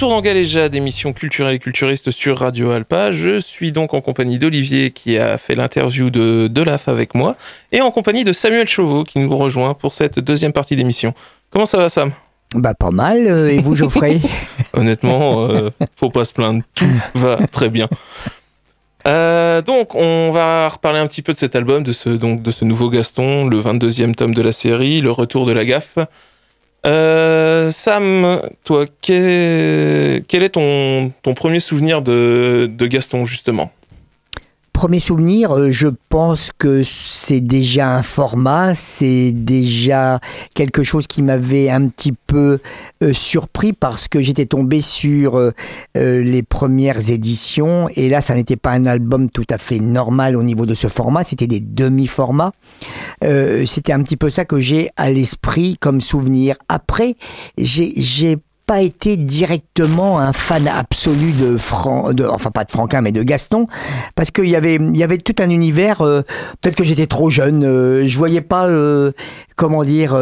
[0.00, 3.10] retour dans Galéjade, émission culturelle et culturiste sur Radio Alpa.
[3.10, 7.36] Je suis donc en compagnie d'Olivier qui a fait l'interview de, de l'AF avec moi
[7.70, 11.12] et en compagnie de Samuel Chauveau qui nous rejoint pour cette deuxième partie d'émission.
[11.50, 12.12] Comment ça va Sam?
[12.54, 14.22] Bah pas mal, euh, et vous Geoffrey?
[14.72, 17.86] Honnêtement, euh, faut pas se plaindre, tout va très bien.
[19.06, 22.50] Euh, donc, on va reparler un petit peu de cet album, de ce, donc, de
[22.50, 25.98] ce nouveau Gaston, le 22e tome de la série, le retour de la gaffe.
[26.86, 33.70] Euh, Sam, toi, quel, quel est ton, ton premier souvenir de Gaston, justement?
[34.80, 40.20] Premier souvenir, euh, je pense que c'est déjà un format, c'est déjà
[40.54, 42.60] quelque chose qui m'avait un petit peu
[43.02, 45.52] euh, surpris parce que j'étais tombé sur euh,
[45.94, 50.42] les premières éditions et là, ça n'était pas un album tout à fait normal au
[50.42, 52.52] niveau de ce format, c'était des demi-formats.
[53.20, 56.56] C'était un petit peu ça que j'ai à l'esprit comme souvenir.
[56.70, 57.16] Après,
[57.58, 58.38] j'ai
[58.70, 63.24] pas été directement un fan absolu de Fran de, enfin pas de Franquin mais de
[63.24, 63.66] Gaston
[64.14, 66.22] parce qu'il y avait il y avait tout un univers euh,
[66.60, 69.10] peut-être que j'étais trop jeune euh, je voyais pas euh,
[69.56, 70.16] comment dire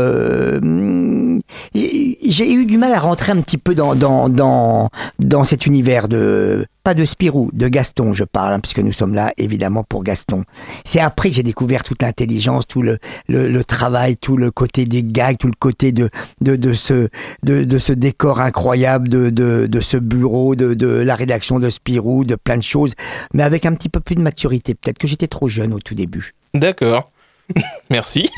[1.75, 5.67] j'ai j'ai eu du mal à rentrer un petit peu dans dans dans dans cet
[5.67, 9.85] univers de pas de Spirou, de Gaston, je parle, hein, puisque nous sommes là évidemment
[9.85, 10.45] pour Gaston.
[10.87, 12.97] C'est après que j'ai découvert toute l'intelligence, tout le,
[13.29, 16.09] le, le travail, tout le côté des gags, tout le côté de,
[16.41, 17.11] de, de, ce,
[17.43, 21.69] de, de ce décor incroyable, de, de, de ce bureau, de, de la rédaction de
[21.69, 22.95] Spirou, de plein de choses,
[23.35, 24.75] mais avec un petit peu plus de maturité.
[24.75, 26.33] Peut-être que j'étais trop jeune au tout début.
[26.55, 27.11] D'accord.
[27.91, 28.31] Merci.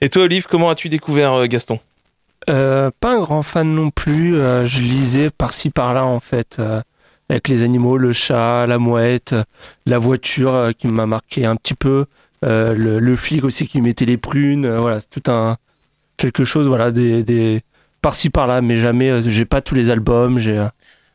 [0.00, 1.78] Et toi, Olive, comment as-tu découvert euh, Gaston?
[2.48, 4.36] Euh, pas un grand fan non plus.
[4.36, 6.80] euh, je lisais par-ci par-là en fait, euh,
[7.30, 9.34] avec les animaux, le chat, la mouette,
[9.86, 12.06] la voiture euh, qui m'a marqué un petit peu,
[12.44, 14.66] euh, le, le flic aussi qui mettait les prunes.
[14.66, 15.56] euh, voilà, tout un
[16.16, 17.62] quelque chose, voilà, des, des
[18.02, 19.22] par-ci par-là, mais jamais.
[19.22, 20.38] j'ai pas tous les albums.
[20.38, 20.66] J'ai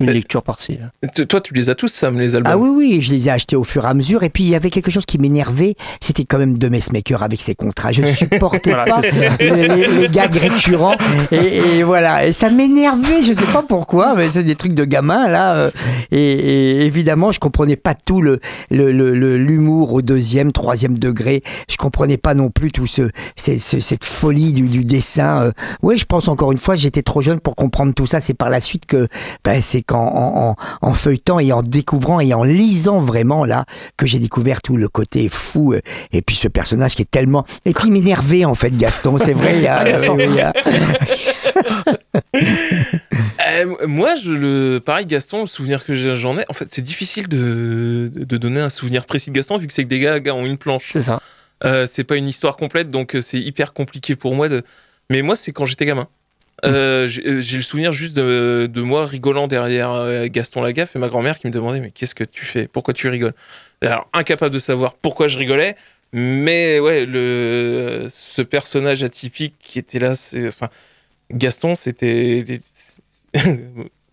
[0.05, 0.79] une lecture par-ci.
[1.13, 2.51] T- Toi, tu les as tous, Sam, les albums?
[2.53, 4.23] Ah oui, oui, je les ai achetés au fur et à mesure.
[4.23, 7.41] Et puis, il y avait quelque chose qui m'énervait, c'était quand même de Maker avec
[7.41, 7.91] ses contrats.
[7.91, 9.01] Je ne supportais Voilà, pas
[9.39, 10.95] les, les- les gags récurrents.
[11.31, 14.85] Et, et voilà, et ça m'énervait, je sais pas pourquoi, mais c'est des trucs de
[14.85, 15.55] gamin, là.
[15.55, 15.71] euh,
[16.11, 18.39] Et, et évidemment, je comprenais pas tout le
[18.69, 21.43] le- le- le- l'humour au deuxième, troisième degré.
[21.69, 25.41] Je comprenais pas non plus tout ce, ce- ce- cette folie du, du dessin.
[25.43, 25.51] euh.
[25.81, 28.19] Oui, je pense encore une fois, j'étais trop jeune pour comprendre tout ça.
[28.19, 29.07] C'est par la suite que,
[29.43, 33.65] ben, c'est qu'en en, en- en feuilletant et en découvrant et en lisant vraiment là
[33.97, 35.81] que j'ai découvert tout le côté fou euh,
[36.11, 39.33] et puis ce personnage qui est tellement et puis il m'énervait en fait Gaston c'est
[39.33, 40.53] vrai Ah, y a-
[43.47, 47.27] Euh, moi, je le, pareil, Gaston, le souvenir que j'en ai, en fait, c'est difficile
[47.27, 50.33] de, de donner un souvenir précis de Gaston vu que c'est que des gars, gars
[50.33, 50.89] ont une planche.
[50.91, 51.21] C'est ça.
[51.63, 54.49] Euh, c'est pas une histoire complète, donc euh, c'est hyper compliqué pour moi.
[54.49, 54.63] De...
[55.09, 56.07] Mais moi, c'est quand j'étais gamin.
[56.65, 60.99] Euh, j'ai euh, j'ai le souvenir juste de, moi rigolant derrière euh, Gaston Lagaffe et
[60.99, 62.67] ma grand-mère qui me demandait mais qu'est-ce que tu fais?
[62.67, 63.33] Pourquoi tu rigoles?
[63.81, 65.75] Alors incapable de savoir pourquoi je rigolais,
[66.13, 70.13] mais ouais le ce personnage atypique qui était là,
[70.47, 70.69] enfin
[71.31, 72.43] Gaston c'était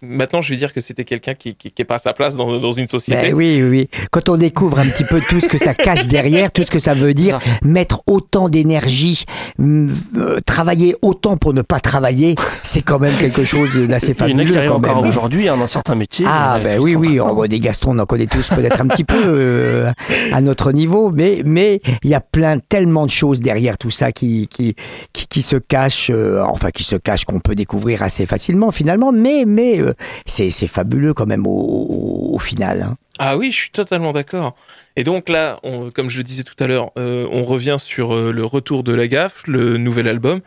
[0.02, 2.36] maintenant je vais dire que c'était quelqu'un qui, qui, qui est pas à sa place
[2.36, 3.30] dans, dans une société.
[3.30, 3.88] Ben oui, oui, oui.
[4.10, 6.78] Quand on découvre un petit peu tout ce que ça cache derrière, tout ce que
[6.78, 9.24] ça veut dire, mettre autant d'énergie,
[9.58, 14.30] mm, euh, travailler autant pour ne pas travailler, c'est quand même quelque chose d'assez Il
[14.30, 15.08] y en a qui fabuleux quand encore même.
[15.08, 16.26] aujourd'hui hein, dans certains métiers.
[16.28, 17.34] Ah ben oui oui, on forts.
[17.36, 19.90] voit des Gastons, on en connaît tous peut-être un petit peu euh,
[20.32, 24.12] à notre niveau, mais mais il y a plein tellement de choses derrière tout ça
[24.12, 24.74] qui qui
[25.12, 29.12] qui, qui se cachent, euh, enfin qui se cachent qu'on peut découvrir assez facilement finalement,
[29.12, 29.91] mais mais euh,
[30.26, 32.82] c'est c'est fabuleux quand même au, au- au final.
[32.82, 32.96] hein.
[33.18, 34.54] Ah oui, je suis totalement d'accord.
[34.96, 38.14] Et donc là, on- comme je le disais tout à l'heure, euh, on revient sur
[38.14, 40.40] euh, le retour de la gaffe, le nouvel album.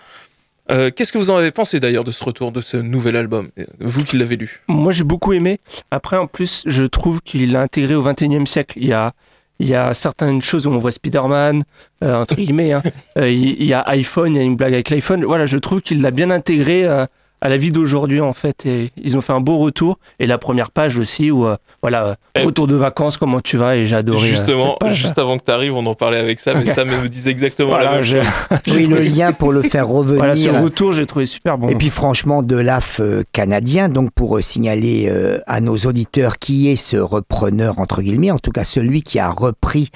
[0.72, 3.50] Euh, Qu'est-ce que vous en avez pensé d'ailleurs de ce retour de ce nouvel album,
[3.80, 4.64] vous qui l'avez lu?
[4.68, 5.60] Moi, j'ai beaucoup aimé.
[5.92, 8.80] Après, en plus, je trouve qu'il l'a intégré au 21e siècle.
[8.82, 9.14] Il y a,
[9.60, 11.64] il y a certaines choses où on voit Spider-Man,
[12.04, 12.74] euh, entre guillemets.
[12.74, 12.82] hein.
[13.20, 15.24] Euh, il il y a iPhone, il y a une blague avec l'iPhone.
[15.24, 17.06] Voilà, je trouve qu'il l'a bien intégré euh,
[17.46, 18.66] à la vie d'aujourd'hui, en fait.
[18.66, 20.00] Et ils ont fait un beau retour.
[20.20, 22.44] Et la première page aussi, où, euh, voilà, euh, Eh.
[22.44, 24.28] retour de vacances, comment tu vas Et j'ai adoré.
[24.28, 26.68] euh, Justement, juste avant que tu arrives, on en parlait avec Sam, Ok.
[26.68, 28.32] et Sam me disait exactement la Voilà, même j'ai- chose.
[28.76, 30.18] Oui, le lien pour le faire revenir.
[30.18, 31.68] voilà, ce retour, j'ai trouvé super bon.
[31.70, 36.70] Et puis franchement, de l'AF euh, canadien, donc pour signaler euh, à nos auditeurs qui
[36.70, 39.90] est ce repreneur, entre guillemets, en tout cas celui qui a repris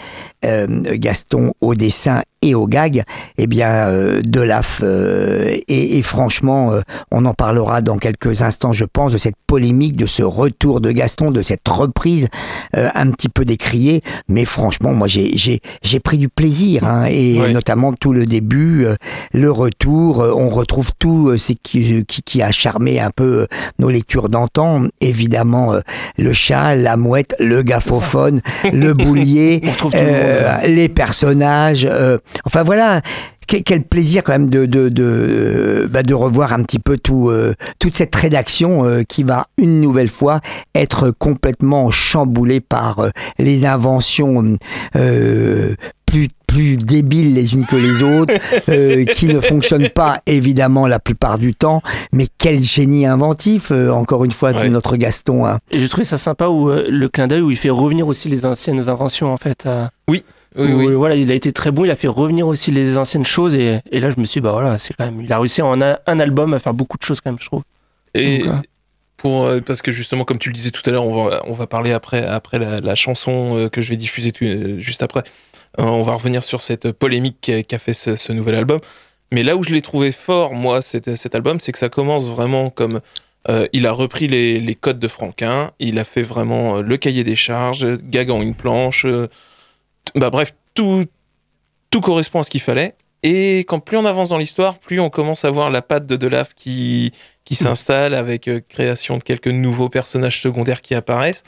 [0.45, 3.04] euh, Gaston au dessin et au gag,
[3.38, 4.82] eh bien, euh, de l'AF.
[4.84, 9.36] euh, et, et franchement, euh, on en parlera dans quelques instants, je pense, de cette
[9.47, 12.30] polémique, de ce retour de Gaston, de cette reprise
[12.78, 14.02] euh, un petit peu décriée.
[14.30, 18.86] Mais franchement, moi, j'ai j'ai j'ai pris du plaisir, hein, et notamment tout le début,
[18.86, 18.95] euh,
[19.34, 23.47] le retour, euh, on retrouve tout euh, ce qui, qui, qui a charmé un peu
[23.80, 24.84] nos lectures d'antan.
[25.02, 25.82] Évidemment, euh,
[26.17, 30.62] le chat, la mouette, le gaffophone, le boulier, le euh, monde.
[30.67, 31.86] les personnages.
[31.89, 33.01] euh, enfin voilà.
[33.47, 37.29] que- Quel plaisir quand même de de de, bah, de revoir un petit peu tout
[37.29, 40.39] euh, toute cette rédaction euh, qui va une nouvelle fois
[40.75, 44.57] être complètement chamboulée par euh, les inventions
[44.95, 45.73] euh,
[46.05, 48.33] plus plus débiles les unes que les autres,
[48.69, 53.91] euh, qui ne fonctionnent pas évidemment la plupart du temps, mais quel génie inventif, euh,
[53.91, 54.69] encore une fois, de Ouais.
[54.69, 55.45] notre Gaston.
[55.45, 55.59] hein.
[55.69, 58.29] Et j'ai trouvé ça sympa où euh, le clin d'œil où il fait revenir aussi
[58.29, 59.65] les anciennes inventions en fait.
[59.67, 59.85] euh,
[60.55, 60.93] Oui, où, oui.
[60.93, 63.81] Voilà, il a été très bon, il a fait revenir aussi les anciennes choses et,
[63.91, 65.81] et là je me suis dit, bah voilà, c'est quand même, il a réussi en
[65.81, 67.63] un, un album à faire beaucoup de choses quand même, je trouve.
[68.15, 68.62] Et Donc, euh,
[69.17, 71.53] pour, euh, parce que justement, comme tu le disais tout à l'heure, on va, on
[71.53, 75.23] va parler après, après la, la chanson euh, que je vais diffuser tout- juste après.
[75.77, 78.79] On va revenir sur cette polémique qu'a fait ce, ce nouvel album.
[79.31, 82.25] Mais là où je l'ai trouvé fort, moi, cet, cet album, c'est que ça commence
[82.25, 83.01] vraiment comme.
[83.49, 87.23] euh, il a repris les, les codes de Franquin, il a fait vraiment le cahier
[87.23, 89.05] des charges, gagant une planche.
[90.15, 91.05] Bah, bref, tout,
[91.89, 92.95] tout correspond à ce qu'il fallait.
[93.23, 96.15] Et quand plus on avance dans l'histoire, plus on commence à voir la patte de
[96.15, 97.11] Delaf qui,
[97.43, 101.43] qui s'installe avec euh, création de quelques nouveaux personnages secondaires qui apparaissent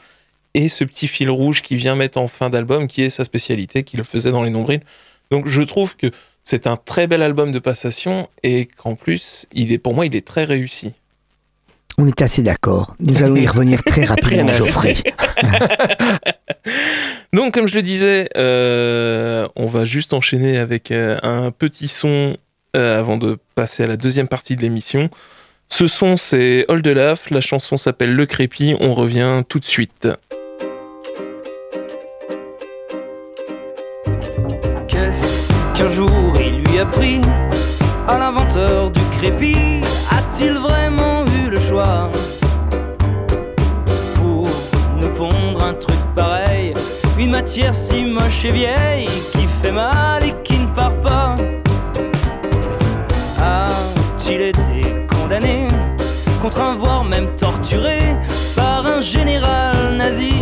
[0.53, 3.83] et ce petit fil rouge qui vient mettre en fin d'album qui est sa spécialité
[3.83, 4.81] qui le faisait dans les nombrils.
[5.29, 6.07] Donc je trouve que
[6.43, 10.15] c'est un très bel album de passation et qu'en plus, il est pour moi, il
[10.15, 10.93] est très réussi.
[12.01, 12.95] On est assez d'accord.
[12.99, 14.95] Nous allons y revenir très rapidement, Geoffrey.
[17.31, 22.37] Donc comme je le disais, euh, on va juste enchaîner avec euh, un petit son
[22.75, 25.11] euh, avant de passer à la deuxième partie de l'émission.
[25.69, 27.29] Ce son, c'est All de Laf.
[27.29, 28.75] La chanson s'appelle Le Crépi.
[28.79, 30.07] On revient tout de suite.
[34.87, 37.21] Qu'est-ce qu'un jour il lui a pris
[38.07, 39.55] à l'inventeur du crépi?
[40.09, 40.80] A-t-il vraiment
[47.51, 51.35] matière si moche et vieille qui fait mal et qui ne part pas.
[53.41, 55.67] A-t-il été condamné,
[56.41, 58.15] contraint voire même torturé
[58.55, 60.33] par un général nazi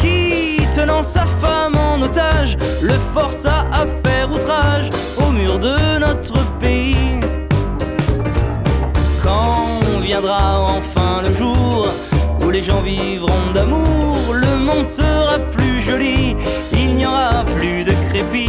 [0.00, 6.34] qui, tenant sa femme en otage, le força à faire outrage au mur de notre
[6.58, 7.20] pays?
[9.22, 11.86] Quand viendra enfin le jour
[12.42, 13.79] où les gens vivront d'amour,
[14.84, 16.36] sera plus joli,
[16.72, 18.48] il n'y aura plus de crépi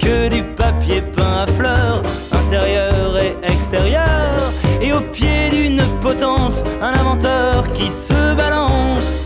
[0.00, 4.30] que du papier peint à fleurs, intérieur et extérieur,
[4.80, 9.24] et au pied d'une potence, un inventeur qui se balance.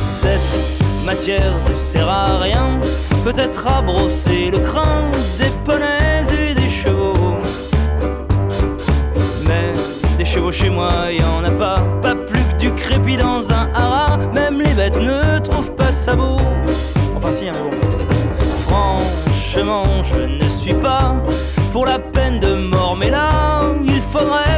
[0.00, 0.58] Cette
[1.04, 2.78] matière ne sert à rien,
[3.24, 7.36] peut-être à brosser le crâne des poneys et des chevaux.
[9.46, 9.72] Mais
[10.18, 11.82] des chevaux chez moi, y en a pas,
[20.80, 21.14] pas
[21.72, 24.51] pour la peine de mort, mais là, il faudrait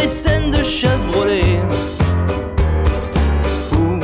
[0.00, 1.58] des scènes de chasse brûlées
[3.72, 4.00] ou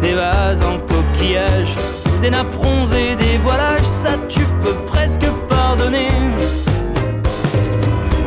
[0.00, 1.74] des vases en coquillage,
[2.22, 6.08] des napperons et des voilages, ça tu peux presque pardonner.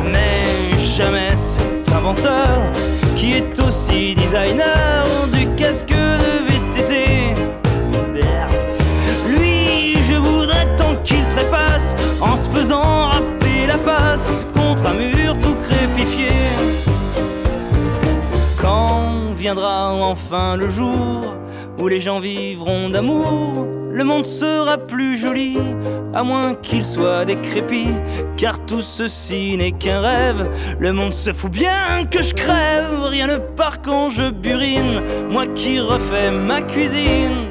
[0.04, 2.70] Mais jamais cet inventeur
[3.16, 5.04] qui est aussi designer
[19.48, 21.34] viendra enfin le jour
[21.80, 25.56] où les gens vivront d'amour, le monde sera plus joli,
[26.12, 27.94] à moins qu'il soit décrépit,
[28.36, 30.50] car tout ceci n'est qu'un rêve.
[30.78, 35.46] Le monde se fout bien que je crève, rien ne part quand je burine, moi
[35.46, 37.47] qui refais ma cuisine.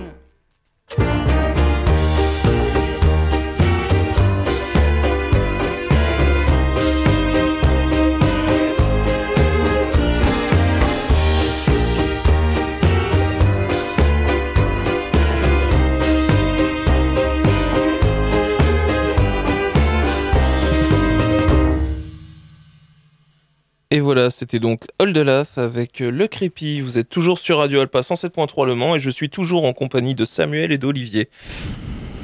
[24.07, 26.79] Voilà, c'était donc Oldelaf avec euh, Le Crépi.
[26.79, 30.15] Vous êtes toujours sur Radio Alpa 107.3 Le Mans et je suis toujours en compagnie
[30.15, 31.27] de Samuel et d'Olivier.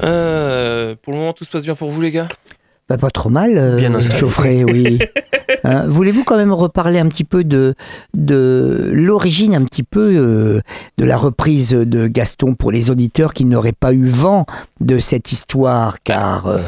[0.01, 2.29] Euh, pour le moment, tout se passe bien pour vous, les gars?
[2.87, 4.17] Bah, pas trop mal, euh, Bien installé.
[4.17, 4.97] Geoffrey, oui.
[5.63, 7.75] Hein, Voulez-vous quand même reparler un petit peu de,
[8.13, 10.59] de l'origine, un petit peu euh,
[10.97, 14.45] de la reprise de Gaston pour les auditeurs qui n'auraient pas eu vent
[14.81, 16.59] de cette histoire, car euh,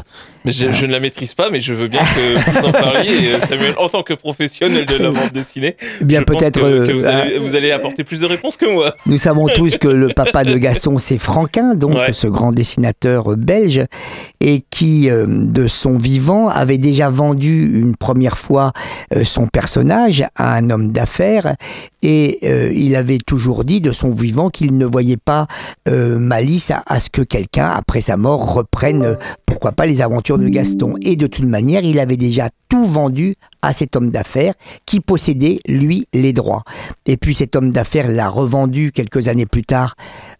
[0.45, 3.33] mais je, je ne la maîtrise pas, mais je veux bien que vous en parliez.
[3.33, 6.91] Euh, Samuel, en tant que professionnel de la bande dessinée, eh bien peut-être que, que
[6.91, 8.93] euh, vous, allez, vous allez apporter plus de réponses que moi.
[9.07, 12.13] Nous savons tous que le papa de Gaston, c'est Franquin, donc Ouais.
[12.13, 13.81] ce grand dessinateur euh, belge,
[14.39, 18.79] et qui, euh, de son vivant, avait déjà vendu une première fois euh,
[19.23, 21.55] son personnage à un homme d'affaires,
[22.05, 25.47] et euh, il avait toujours dit de son vivant qu'il ne voyait pas
[25.87, 29.15] euh, malice à, ce que quelqu'un, après sa mort, reprenne, euh,
[29.47, 30.93] pourquoi pas, les aventures de Gaston.
[31.01, 34.53] Et de toute manière, il avait déjà tout vendu à cet homme d'affaires
[34.85, 36.63] qui possédait, lui, les droits.
[37.07, 39.95] Et puis cet homme d'affaires l'a revendu quelques années plus tard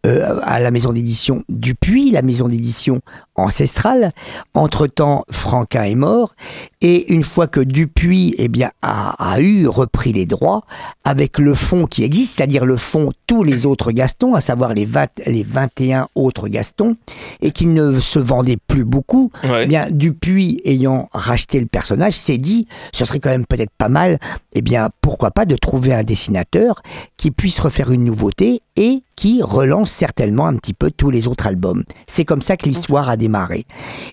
[0.06, 3.02] euh, à la maison d'édition Dupuis, la maison d'édition
[3.36, 4.12] ancestrale.
[4.54, 6.36] Entre-temps, Franquin est mort.
[6.82, 10.64] Et une fois que Dupuis eh bien, a, a eu repris les droits,
[11.04, 14.86] avec le fonds qui existe, c'est-à-dire le fonds tous les autres Gastons, à savoir les,
[14.86, 16.96] 20 les 21 autres Gastons,
[17.42, 19.64] et qui ne se vendaient plus beaucoup, Ouais.
[19.64, 23.90] eh bien, Dupuis ayant racheté le personnage, s'est dit, ce serait quand même peut-être pas
[23.90, 24.20] mal,
[24.54, 26.82] eh bien, pourquoi pas de trouver un dessinateur
[27.18, 31.48] qui puisse refaire une nouveauté et qui relance certainement un petit peu tous les autres
[31.48, 31.86] albums.
[32.06, 33.64] C'est comme ça que l'histoire a démarré.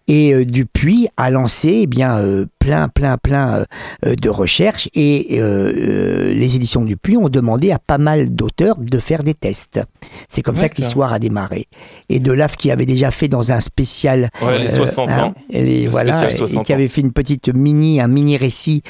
[0.07, 3.65] Et euh, Dupuis a lancé eh bien euh, plein, plein, plein euh,
[4.07, 9.25] euh, de recherches et les éditions Dupuis ont demandé à pas mal d'auteurs de faire
[9.25, 9.81] des tests.
[10.29, 11.67] C'est comme ça que l'histoire a démarré.
[12.09, 15.35] Et Delaf qui avait déjà fait dans un spécial Ouais, les 60 hein, ans.
[15.51, 18.83] les- Le voilà, spécial et 60 qui avait fait une petite mini, un mini récit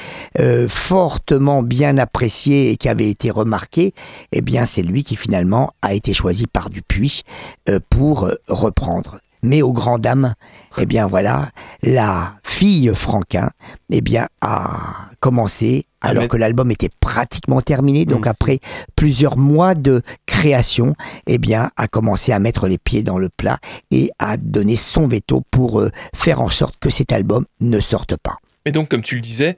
[0.67, 3.93] fortement bien apprécié et qui avait été remarqué,
[4.31, 7.23] eh bien c'est lui qui finalement a été choisi par Dupuis
[7.69, 9.19] euh, pour euh, reprendre.
[9.45, 10.35] Mais aux grand dames,
[10.77, 11.49] eh bien voilà,
[11.81, 13.49] la fille Franquin,
[13.91, 18.05] eh bien a commencé alors que l'album était pratiquement terminé.
[18.05, 18.31] Donc Mhm.
[18.31, 18.59] après
[18.95, 20.95] plusieurs mois de création,
[21.27, 23.59] eh bien a commencé à mettre les pieds dans le plat
[23.91, 28.15] et à donner son veto pour euh, faire en sorte que cet album ne sorte
[28.15, 28.37] pas.
[28.65, 29.57] Mais donc, comme tu le disais,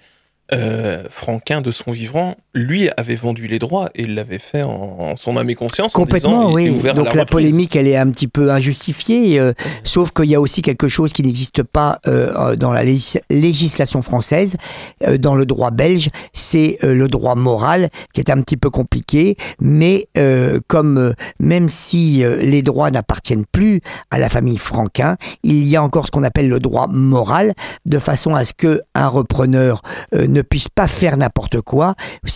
[0.52, 4.70] euh, Franquin, de son vivant, lui avait vendu les droits et il l'avait fait en,
[5.00, 5.94] en son âme et conscience.
[5.96, 6.90] en Complètement, disant, oui.
[6.90, 9.52] à Donc la, polémique, elle est un petit peu injustifiée, euh,
[9.84, 13.20] sauf qu'il y a aussi quelque chose qui n'existe pas euh, euh, dans la légis-
[13.30, 14.56] législation française,
[15.04, 19.36] euh, dans le droit belge, c'est le droit moral qui est un petit peu compliqué,
[19.60, 20.08] mais
[20.68, 23.82] comme même si les droits n'appartiennent plus
[24.12, 27.54] à la famille Franquin, il y a encore ce qu'on appelle le droit moral,
[27.86, 29.82] de façon à ce que un repreneur
[30.14, 31.96] ne puisse pas faire n'importe quoi,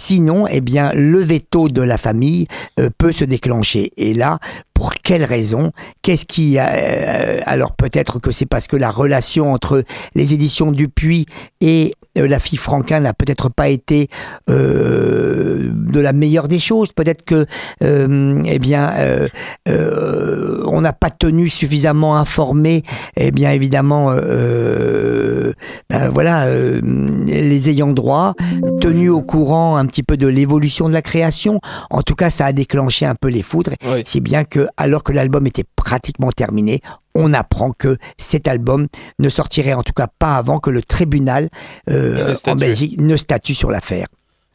[0.09, 2.47] sinon, eh bien, le veto de la famille
[2.79, 3.91] euh, peut se déclencher.
[3.95, 4.39] Et là,
[4.79, 5.73] pour quelle raison?
[6.03, 9.83] Qu'est-ce qui a euh, alors peut-être que c'est parce que la relation entre
[10.15, 11.25] les éditions Dupuis
[11.59, 14.07] et euh, la fille Franquin n'a peut-être pas été
[14.49, 16.93] euh, de la meilleure des choses.
[16.93, 17.45] Peut-être que
[17.83, 19.27] euh, eh bien euh,
[19.67, 22.83] euh, on n'a pas tenu suffisamment informé.
[23.17, 25.51] Eh bien évidemment euh,
[25.89, 26.79] ben voilà euh,
[27.27, 28.33] les ayants droit
[28.79, 31.59] tenus au courant un petit peu de l'évolution de la création.
[31.89, 33.73] En tout cas, ça a déclenché un peu les foudres.
[33.85, 34.03] Oui.
[34.05, 36.81] Si bien que, alors que l'album était pratiquement terminé,
[37.15, 38.87] on apprend que cet album
[39.19, 41.49] ne sortirait en tout cas pas avant que le tribunal
[41.89, 42.55] euh, en.
[42.55, 44.07] Belgique ne statue sur l'affaire.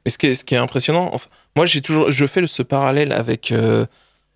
[0.04, 2.62] Et ce qui est, ce qui est impressionnant, enfin, moi j'ai toujours, je fais ce
[2.62, 3.86] parallèle avec, euh,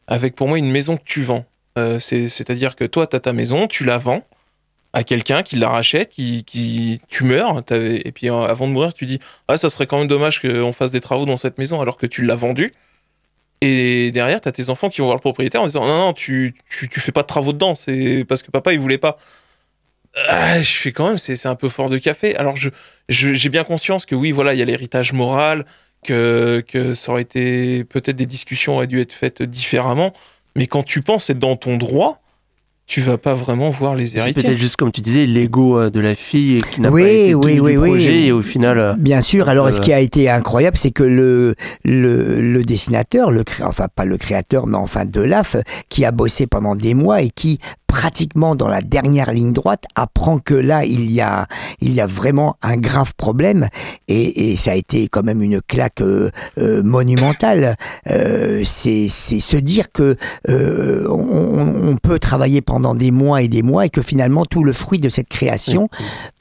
[0.07, 1.45] avec pour moi une maison que tu vends.
[1.79, 4.23] Euh, c'est- C'est-à-dire que toi, tu as ta maison, tu la vends
[4.95, 9.05] à quelqu'un qui la rachète, qui, qui tu meurs, et puis avant de mourir, tu
[9.05, 11.99] dis ah ça serait quand même dommage qu'on fasse des travaux dans cette maison alors
[11.99, 12.73] que tu l'as vendue.
[13.61, 16.13] Et derrière, tu as tes enfants qui vont voir le propriétaire en disant non non
[16.13, 19.17] tu, tu, tu fais pas de travaux dedans, c'est parce que papa il voulait pas.
[20.29, 22.35] Ah, je fais quand même, c'est un peu fort de café.
[22.37, 22.71] Alors je
[23.09, 25.65] je- j'ai bien conscience que oui, voilà, il y a l'héritage moral,
[26.05, 30.13] que, que ça aurait été peut-être des discussions auraient dû être faites différemment.
[30.57, 32.21] Mais quand tu penses être dans ton droit,
[32.89, 34.43] tu vas pas vraiment voir les C'est héritiers.
[34.43, 37.35] peut-être juste comme tu disais, l'ego euh, de la fille qui n'a Oui, pas été
[37.35, 37.89] oui, oui, du oui.
[37.91, 38.79] projet et au final.
[38.79, 39.49] euh, Bien sûr.
[39.51, 43.63] Alors, Euh, ce qui a été incroyable, c'est que le, le, le dessinateur, le cré-
[43.63, 45.57] enfin pas le créateur, mais enfin Delaf,
[45.91, 47.59] qui a bossé pendant des mois et qui
[47.89, 51.49] pratiquement dans la dernière ligne droite apprend que là il y a
[51.81, 53.69] il y a vraiment un grave problème.
[54.07, 57.77] Et, et ça a été quand même une claque euh, euh, monumentale.
[58.09, 60.17] Euh, c'est se dire que
[60.49, 64.63] euh, on, on peut travailler pendant des mois et des mois et que finalement tout
[64.63, 65.89] le fruit de cette création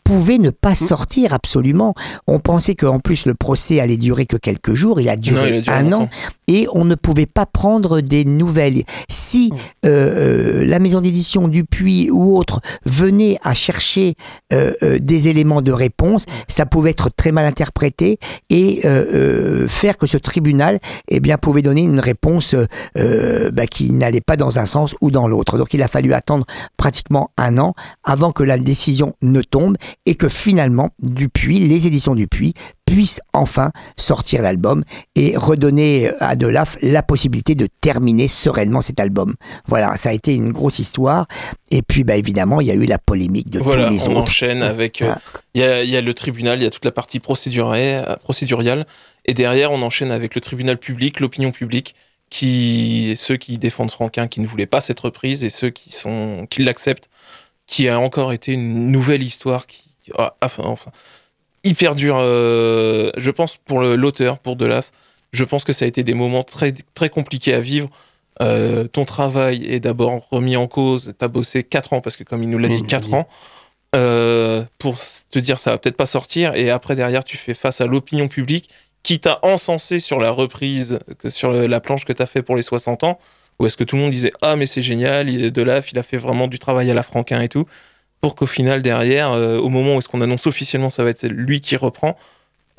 [0.07, 1.93] pouvait ne pas sortir absolument.
[2.27, 5.47] On pensait qu'en plus le procès allait durer que quelques jours, il a duré, Non,
[5.47, 6.03] il a duré un longtemps.
[6.03, 6.09] an
[6.47, 8.83] et on ne pouvait pas prendre des nouvelles.
[9.09, 9.51] Si
[9.85, 14.15] euh, euh, la maison d'édition Dupuis ou autre venait à chercher
[14.53, 18.17] euh, des éléments de réponse, ça pouvait être très mal interprété
[18.49, 20.79] et euh, faire que ce tribunal
[21.09, 22.55] eh bien, pouvait donner une réponse
[22.97, 25.57] euh, bah, qui n'allait pas dans un sens ou dans l'autre.
[25.57, 26.45] Donc il a fallu attendre
[26.77, 27.73] pratiquement un an
[28.05, 29.75] avant que la décision ne tombe
[30.07, 32.53] et que finalement Dupuis, les éditions Dupuis,
[32.85, 34.83] puissent enfin sortir l'album
[35.15, 39.35] et redonner à Delaf la possibilité de terminer sereinement cet album.
[39.67, 41.27] Voilà, ça a été une grosse histoire.
[41.69, 44.11] Et puis, bah, évidemment, il y a eu la polémique de Voilà, tous les on
[44.11, 44.21] autres.
[44.21, 45.01] enchaîne avec.
[45.01, 45.21] euh, Ah.
[45.53, 48.85] Il y, a, il y a le tribunal, il y a toute la partie procéduriale,
[49.25, 51.95] et derrière, on enchaîne avec le tribunal public, l'opinion publique,
[52.29, 56.45] qui ceux qui défendent Franquin, qui ne voulaient pas cette reprise, et ceux qui sont
[56.49, 57.09] qui l'acceptent,
[57.65, 59.86] qui a encore été une nouvelle histoire qui,
[60.17, 60.91] ah, enfin, enfin,
[61.63, 62.17] hyper dur.
[62.19, 64.91] euh, je pense pour l'auteur, pour Delaf,
[65.33, 67.89] je pense que ça a été des moments très très compliqués à vivre.
[68.41, 71.13] Euh, ton travail est d'abord remis en cause.
[71.17, 73.15] T'as bossé 4 ans, parce que comme il nous l'a dit, oui, 4 oui.
[73.15, 73.27] ans,
[73.95, 74.97] euh, pour
[75.31, 76.53] te dire ça va peut-être pas sortir.
[76.55, 78.69] Et après, derrière, tu fais face à l'opinion publique
[79.03, 82.55] qui t'a encensé sur la reprise, que sur le- la planche que t'as fait pour
[82.55, 83.17] les 60 ans.
[83.59, 85.91] Ou est-ce que tout le monde disait Ah, mais c'est génial, il est de l'AF,
[85.91, 87.65] il a fait vraiment du travail à la Franquin et tout.
[88.21, 91.27] Pour qu'au final, derrière, euh, au moment où est-ce qu'on annonce officiellement ça va être
[91.27, 92.17] lui qui reprend,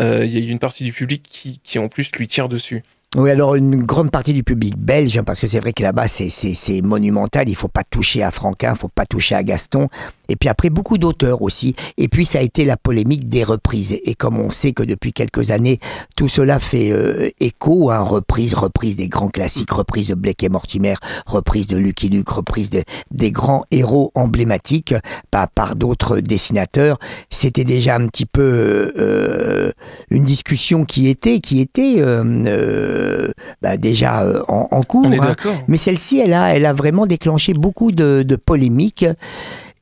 [0.01, 1.23] euh, il y a une partie du public
[1.63, 2.83] qui en plus lui tire dessus.
[3.17, 6.09] Oui, alors une grande partie du public belge, hein, parce que c'est vrai que là-bas
[6.09, 9.89] c'est, monumental, il faut pas toucher à Franquin, faut pas toucher à Gaston,
[10.29, 13.97] et puis après beaucoup d'auteurs aussi, et puis ça a été la polémique des reprises,
[14.05, 15.79] et comme on sait que depuis quelques années
[16.17, 20.51] tout cela fait euh, écho, hein, reprise, reprise des grands classiques, reprise de Blake et
[20.51, 24.95] Mortimer, reprise de Lucky Luke, reprise de, des grands héros emblématiques
[25.31, 26.99] pas par d'autres dessinateurs,
[27.31, 29.73] c'était déjà un petit peu euh,
[30.11, 33.33] une discussion qui était, qui était euh, euh,
[33.63, 35.07] bah, déjà euh, en, en cours.
[35.07, 35.35] On est hein.
[35.69, 39.07] Mais celle-ci, elle a, elle a vraiment déclenché beaucoup de, de polémiques.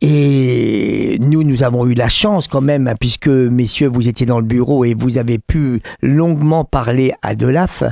[0.02, 4.44] Et nous, nous avons eu la chance quand même, puisque messieurs, vous étiez dans le
[4.46, 7.82] bureau et vous avez pu longuement parler à Delaf,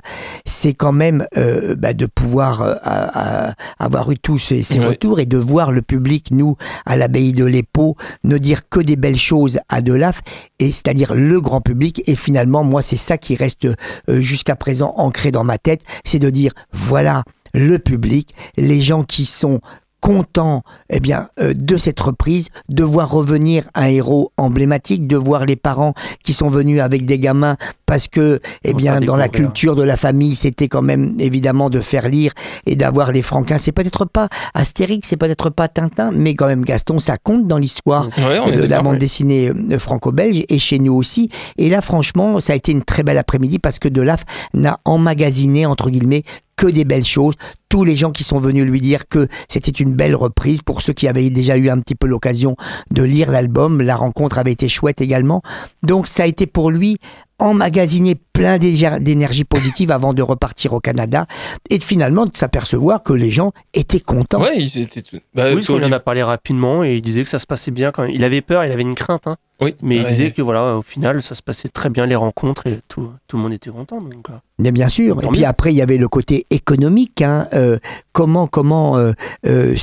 [0.45, 5.19] c'est quand même euh, bah, de pouvoir euh, à- à- avoir eu tous ces, retours
[5.21, 9.17] et de voir le public, nous, à l'abbaye de l'Épau, ne dire que des belles
[9.17, 10.21] choses à Delaf,
[10.59, 12.03] et c'est-à-dire le grand public.
[12.07, 16.19] Et finalement, moi, c'est ça qui reste euh, jusqu'à présent ancré dans ma tête, c'est
[16.19, 17.23] de dire, voilà,
[17.55, 19.61] le public, les gens qui sont
[20.05, 25.47] contents eh bien, euh, de cette reprise, de voir revenir un héros emblématique, de voir
[25.47, 29.75] les parents qui sont venus avec des gamins parce que, eh bien, dans la culture
[29.75, 32.33] de la famille, c'était quand même évidemment de faire lire
[32.67, 33.57] et d'avoir les Franquins.
[33.57, 37.59] C'est peut-être pas Astérix, c'est peut-être pas Tintin, mais quand même Gaston, ça compte dans
[37.59, 41.31] l'histoire de la bande dessinée euh, franco-belge et chez nous aussi.
[41.57, 45.65] Et là, franchement, ça a été une très belle après-midi parce que Delaf n'a emmagasiné,
[45.65, 46.25] entre guillemets,
[46.57, 47.35] que des belles choses.
[47.75, 50.93] Tous les gens qui sont venus lui dire que c'était une belle reprise, pour ceux
[50.93, 52.55] qui avaient déjà eu un petit peu l'occasion
[52.93, 55.43] de lire l'album, la rencontre avait été chouette également.
[55.83, 56.99] Donc ça a été pour lui
[57.41, 61.27] emmagasiner plein d'énergie positive avant de repartir au Canada
[61.69, 64.41] et de finalement de s'apercevoir que les gens étaient contents.
[64.41, 65.03] Ouais, ils étaient.
[65.03, 67.73] tout- Bah, Oui, qu'on en a parlé rapidement et il disait que ça se passait
[67.73, 68.13] bien quand même.
[68.13, 69.37] Il avait peur, il avait une crainte, hein.
[69.61, 69.75] Oui.
[69.83, 72.81] mais il disait que voilà, au final, ça se passait très bien les rencontres et
[72.89, 74.01] tout, tout le monde était content.
[74.01, 75.17] Donc, euh, Mais bien sûr.
[75.23, 77.23] Et puis après, il y avait le côté économique.
[77.23, 77.64] hein, euh,
[78.13, 79.13] comment, comment, euh,
[79.47, 79.75] euh,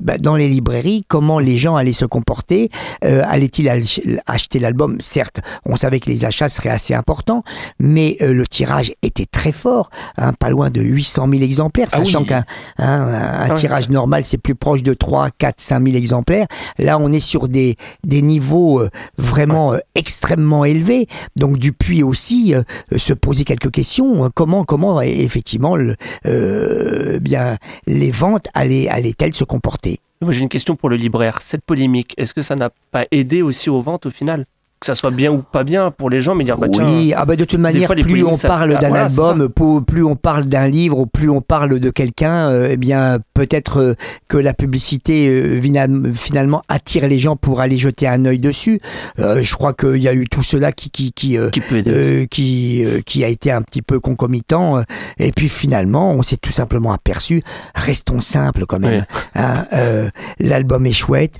[0.00, 2.70] bah, dans les librairies, comment les gens allaient se comporter
[3.04, 4.96] euh, Allaient-ils ach- acheter l'album?
[5.00, 7.42] Certes, on savait que les achats seraient assez importants,
[7.78, 12.00] mais euh, le tirage était très fort, hein, pas loin de 800 000 exemplaires, Ah
[12.00, 12.06] oui.
[12.06, 12.44] sachant qu'un
[12.78, 13.54] hein, un ouais.
[13.54, 16.46] tirage normal, c'est plus proche de 3, 4, 5 000 exemplaires.
[16.78, 21.06] Là, on est sur des, des niveaux euh, vraiment euh, extrêmement élevés.
[21.36, 22.62] Donc Dupuis aussi euh,
[22.96, 24.24] se posait quelques questions.
[24.24, 24.30] hein.
[24.34, 25.94] Comment, comment euh, effectivement, le,
[26.26, 30.00] euh, bien, les ventes allaient, allaient-elles se comporter?
[30.28, 31.42] J'ai une question pour le libraire.
[31.42, 34.46] Cette polémique, est-ce que ça n'a pas aidé aussi aux ventes au final?
[34.86, 36.86] Que ça soit bien ou pas bien pour les gens, mais dire bah tiens.
[36.86, 39.48] oui, ah bah de toute manière, fois, plus on ça- parle ah, d'un voilà, album,
[39.84, 43.94] plus on parle d'un livre, plus on parle de quelqu'un, euh, eh bien peut-être euh,
[44.28, 48.78] que la publicité euh, finalement attire les gens pour aller jeter un œil dessus.
[49.18, 53.24] Euh, je crois qu'il y a eu tout cela qui qui qui Qui qui, qui
[53.24, 54.82] a été un petit peu concomitant.
[55.18, 57.42] Et puis finalement, on s'est tout simplement aperçu,
[57.74, 59.04] restons simples quand même.
[59.34, 59.64] hein,
[60.38, 61.34] L'album est chouette.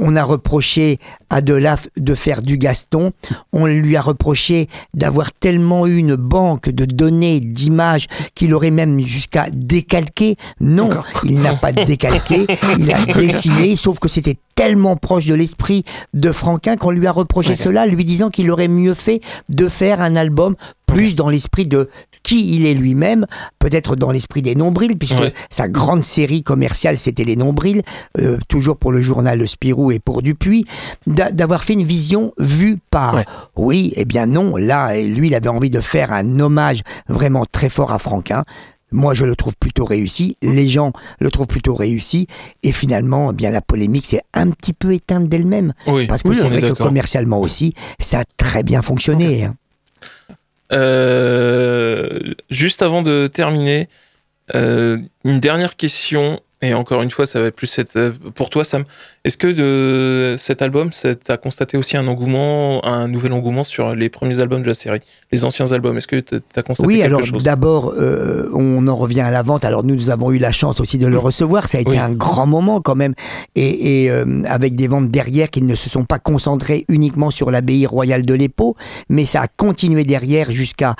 [0.00, 3.12] On a reproché à Delaf de faire du Gaston.
[3.52, 9.00] On lui a reproché d'avoir tellement eu une banque de données, d'images, qu'il aurait même
[9.00, 10.36] jusqu'à décalquer.
[10.60, 10.90] Non,
[11.24, 12.46] il n'a pas décalqué,
[12.78, 15.84] il a dessiné, sauf que c'était tellement proche de l'esprit
[16.14, 17.54] de Franquin qu'on lui a reproché Ouais.
[17.56, 20.56] cela, lui disant qu'il aurait mieux fait de faire un album
[20.86, 21.88] plus dans l'esprit de
[22.24, 23.24] qui il est lui-même,
[23.60, 25.32] peut-être dans l'esprit des nombrils, puisque Ouais.
[25.48, 27.82] sa grande série commerciale, c'était les nombrils,
[28.18, 30.64] euh, toujours pour le journal Le Spirou et pour Dupuis,
[31.06, 33.14] d'a- d'avoir fait une vision vue par.
[33.14, 33.24] Ouais.
[33.56, 37.68] Oui, eh bien non, là, lui, il avait envie de faire un hommage vraiment très
[37.68, 38.44] fort à Franquin.
[38.90, 40.36] Moi, je le trouve plutôt réussi.
[40.42, 42.26] Les gens le trouvent plutôt réussi.
[42.62, 45.74] Et finalement, eh bien la polémique s'est un petit peu éteinte d'elle-même.
[45.86, 49.44] Oui, Parce que oui, c'est vrai que commercialement aussi, ça a très bien fonctionné.
[49.44, 49.56] hein.
[50.72, 53.88] Euh, juste avant de terminer,
[54.54, 58.64] euh, une dernière question, et encore une fois, ça va plus être euh, pour toi,
[58.64, 58.84] Sam.
[59.28, 63.94] Est-ce que de cet album, tu as constaté aussi un engouement, un nouvel engouement sur
[63.94, 65.00] les premiers albums de la série,
[65.32, 67.42] les anciens albums Est-ce que tu as constaté Oui, quelque alors chose?
[67.42, 69.66] d'abord, euh, on en revient à la vente.
[69.66, 71.68] Alors nous, nous avons eu la chance aussi de le recevoir.
[71.68, 71.98] Ça a été Oui.
[71.98, 73.12] un grand moment quand même,
[73.54, 77.50] et, et, euh, avec des ventes derrière qui ne se sont pas concentrées uniquement sur
[77.50, 78.76] l'abbaye royale de l'Épau,
[79.10, 80.96] mais ça a continué derrière jusqu'à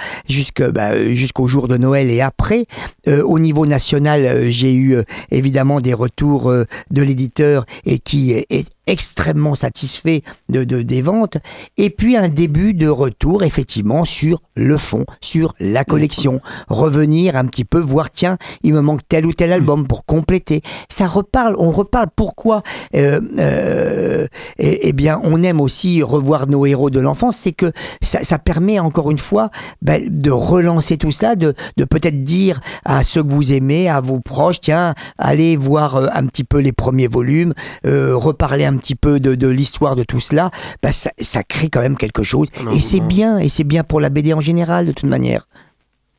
[0.75, 2.67] bah, euh, jusqu'au jour de Noël et après.
[3.09, 7.99] Euh, au niveau national, euh, j'ai eu euh, évidemment des retours euh, de l'éditeur et
[7.99, 11.37] qui est extrêmement satisfait de, de- des ventes.
[11.77, 16.41] Et puis un début de retour, effectivement, sur le fond, sur la collection.
[16.69, 20.63] Revenir un petit peu, voir, tiens, il me manque tel ou tel album pour compléter.
[20.89, 22.09] Ça reparle, on reparle.
[22.17, 22.63] Pourquoi
[22.95, 24.27] euh, euh,
[24.59, 27.73] eh, eh bien, on aime aussi revoir nos héros de l'enfance, c'est que
[28.03, 29.51] ça, ça permet encore une fois
[29.83, 34.01] ben, de relancer tout ça, de, de peut-être dire à ceux que vous aimez, à
[34.01, 37.53] vos proches, tiens, allez voir euh, un petit peu les premiers volumes,
[37.87, 40.51] euh, reparler un petit peu de, de l'histoire de tout cela,
[40.83, 42.49] ben, ça, ça crée quand même quelque chose.
[42.67, 43.09] Un Et c'est engouement.
[43.09, 45.47] bien, et c'est bien pour la BD en général, de toute manière.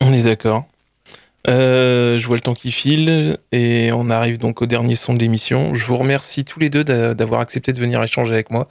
[0.02, 0.66] On est d'accord.
[1.48, 5.20] Euh, je vois le temps qui file et on arrive donc au dernier son de
[5.20, 5.74] l'émission.
[5.74, 8.68] Je vous remercie tous les deux d'a- d'avoir accepté de venir échanger avec moi.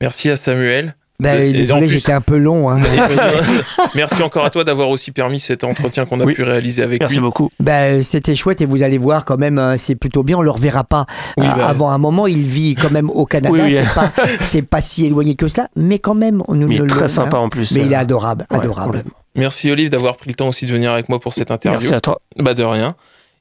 [0.00, 0.94] Merci à Samuel.
[1.30, 2.70] Et en désolé, j'étais un peu long.
[2.70, 2.80] Hein.
[3.94, 6.34] Merci encore à toi d'avoir aussi permis cet entretien qu'on a Oui.
[6.34, 7.22] pu réaliser avec Merci lui.
[7.22, 7.48] beaucoup.
[7.60, 10.38] Ben, c'était chouette et vous allez voir quand même, euh, c'est plutôt bien.
[10.38, 11.06] On le reverra pas
[11.36, 11.68] Oui, euh, bah.
[11.68, 12.26] avant un moment.
[12.26, 13.50] Il vit quand même au Canada.
[13.52, 13.76] Oui, oui.
[14.42, 17.00] C'est pas, si éloigné que cela, mais quand même, on nous il le est très
[17.02, 17.40] le- sympa hein.
[17.40, 17.72] en plus.
[17.72, 19.04] Mais il est euh, adorable, ouais, adorable.
[19.34, 21.78] Merci Olive d'avoir pris le temps aussi de venir avec moi pour cette interview.
[21.80, 22.20] Merci à toi.
[22.38, 22.94] Bah de rien.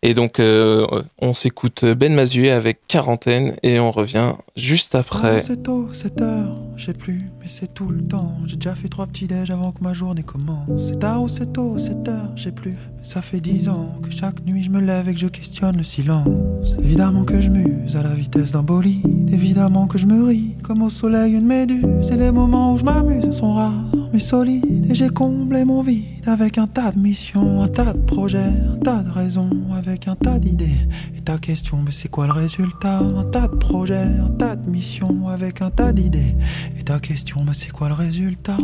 [0.04, 0.86] Et donc euh,
[1.20, 5.38] on s'écoute Ben Mazué avec quarantaine et on revient juste après.
[5.42, 8.38] Oh, c'est tôt, 7 heures, je sais plus, mais c'est tout le temps.
[8.46, 10.90] J'ai déjà fait trois petits déj avant que ma journée commence.
[10.90, 12.72] C'est tard ou c'est tôt, 7 heures, je sais plus.
[12.72, 15.78] Mais ça fait dix ans que chaque nuit je me lève et que je questionne
[15.78, 16.76] le silence.
[16.80, 19.32] Évidemment que je muse à la vitesse d'un bolide.
[19.34, 22.12] Évidemment que je me ris comme au soleil une méduse.
[22.12, 24.90] Et les moments où je m'amuse sont rares mais solides.
[24.90, 28.78] Et j'ai comblé mon vide avec un tas de missions, un tas de projets, un
[28.78, 30.88] tas de raisons, avec un tas d'idées.
[31.18, 33.00] Et ta question, mais c'est quoi le résultat?
[33.00, 36.36] Un tas de projets, un tas de missions, avec un tas d'idées.
[36.80, 38.58] Et ta question, mais c'est quoi le résultat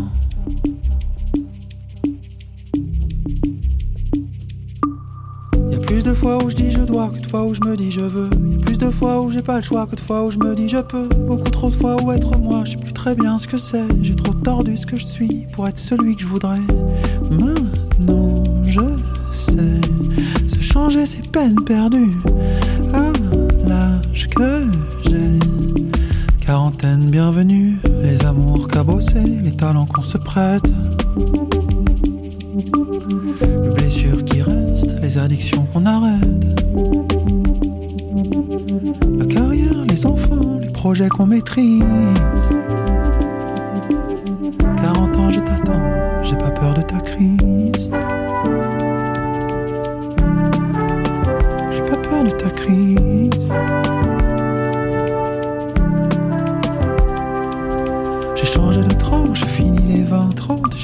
[5.71, 7.61] Y a plus de fois où je dis je dois que de fois où je
[7.65, 8.29] me dis je veux.
[8.51, 10.37] Y a plus de fois où j'ai pas le choix que de fois où je
[10.39, 11.07] me dis je peux.
[11.07, 13.87] Beaucoup trop de fois où être moi, je sais plus très bien ce que c'est.
[14.01, 16.59] J'ai trop tordu ce que je suis pour être celui que je voudrais.
[17.31, 18.81] Maintenant je
[19.31, 19.81] sais.
[20.49, 22.11] Se changer c'est peine perdue.
[22.93, 23.11] À
[23.67, 24.63] l'âge que
[25.05, 25.39] j'ai.
[26.45, 30.63] Quarantaine bienvenue, les amours cabossés, les talents qu'on se prête.
[33.63, 36.23] Les blessures qui restent, les addictions qu'on arrête.
[39.17, 41.83] La carrière, les enfants, les projets qu'on maîtrise.
[44.81, 47.56] 40 ans, je t'attends, j'ai pas peur de ta crise.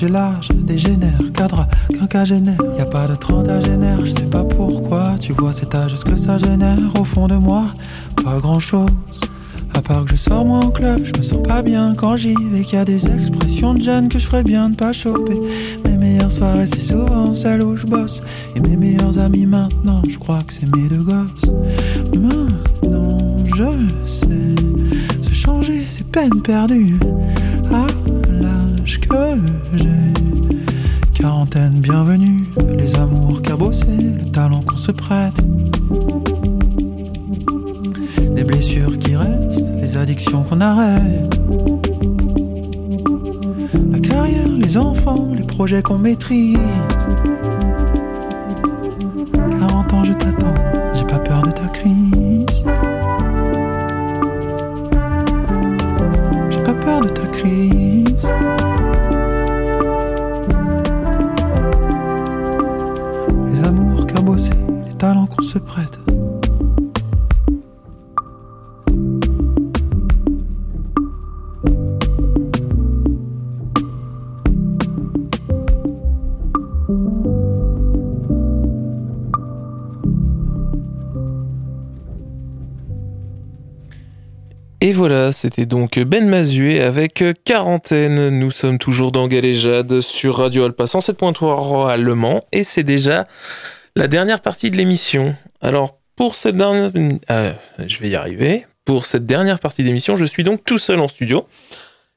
[0.04, 1.66] J'ai large, dégénère, cadre,
[1.98, 2.58] quinquagénaire.
[2.78, 5.16] Y a pas de 30 à génère, je sais pas pourquoi.
[5.18, 7.68] Tu vois cet âge, ce que ça génère au fond de moi,
[8.22, 8.90] pas grand chose.
[9.74, 12.34] À part que je sors moi en club, je me sens pas bien quand j'y
[12.52, 12.64] vais.
[12.64, 15.40] Qu'il y a des expressions de jeunes que je ferais bien de pas choper.
[15.86, 18.22] Mes meilleures soirées, c'est souvent celles où je bosse.
[18.58, 21.50] Et mes meilleurs amis maintenant, je crois que c'est mes deux gosses.
[22.20, 23.72] Maintenant, je
[24.06, 24.28] sais.
[25.22, 26.98] Se changer, c'est peine perdue.
[31.56, 32.46] Bienvenue.
[32.76, 35.36] Les amours cabossés, le talent qu'on se prête.
[38.36, 41.40] Les blessures qui restent, les addictions qu'on arrête.
[43.92, 46.58] La carrière, les enfants, les projets qu'on maîtrise.
[85.06, 88.30] Voilà, c'était donc Ben Mazué avec Quarantaine.
[88.30, 93.28] Nous sommes toujours dans Galéjade sur Radio Alpa 107.3 à Le Mans et c'est déjà
[93.98, 95.36] la dernière partie de l'émission.
[95.60, 96.90] Alors, pour cette dernière...
[97.32, 97.52] euh,
[97.86, 98.66] je vais y arriver.
[98.86, 101.46] Pour cette dernière partie d'émission, je suis donc tout seul en studio.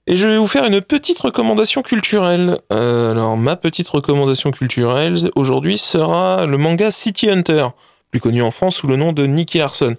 [0.07, 2.57] Et je vais vous faire une petite recommandation culturelle.
[2.73, 7.67] Euh, alors, ma petite recommandation culturelle aujourd'hui sera le manga City Hunter,
[8.13, 9.97] plus connu en France sous le nom de Nicky Larson.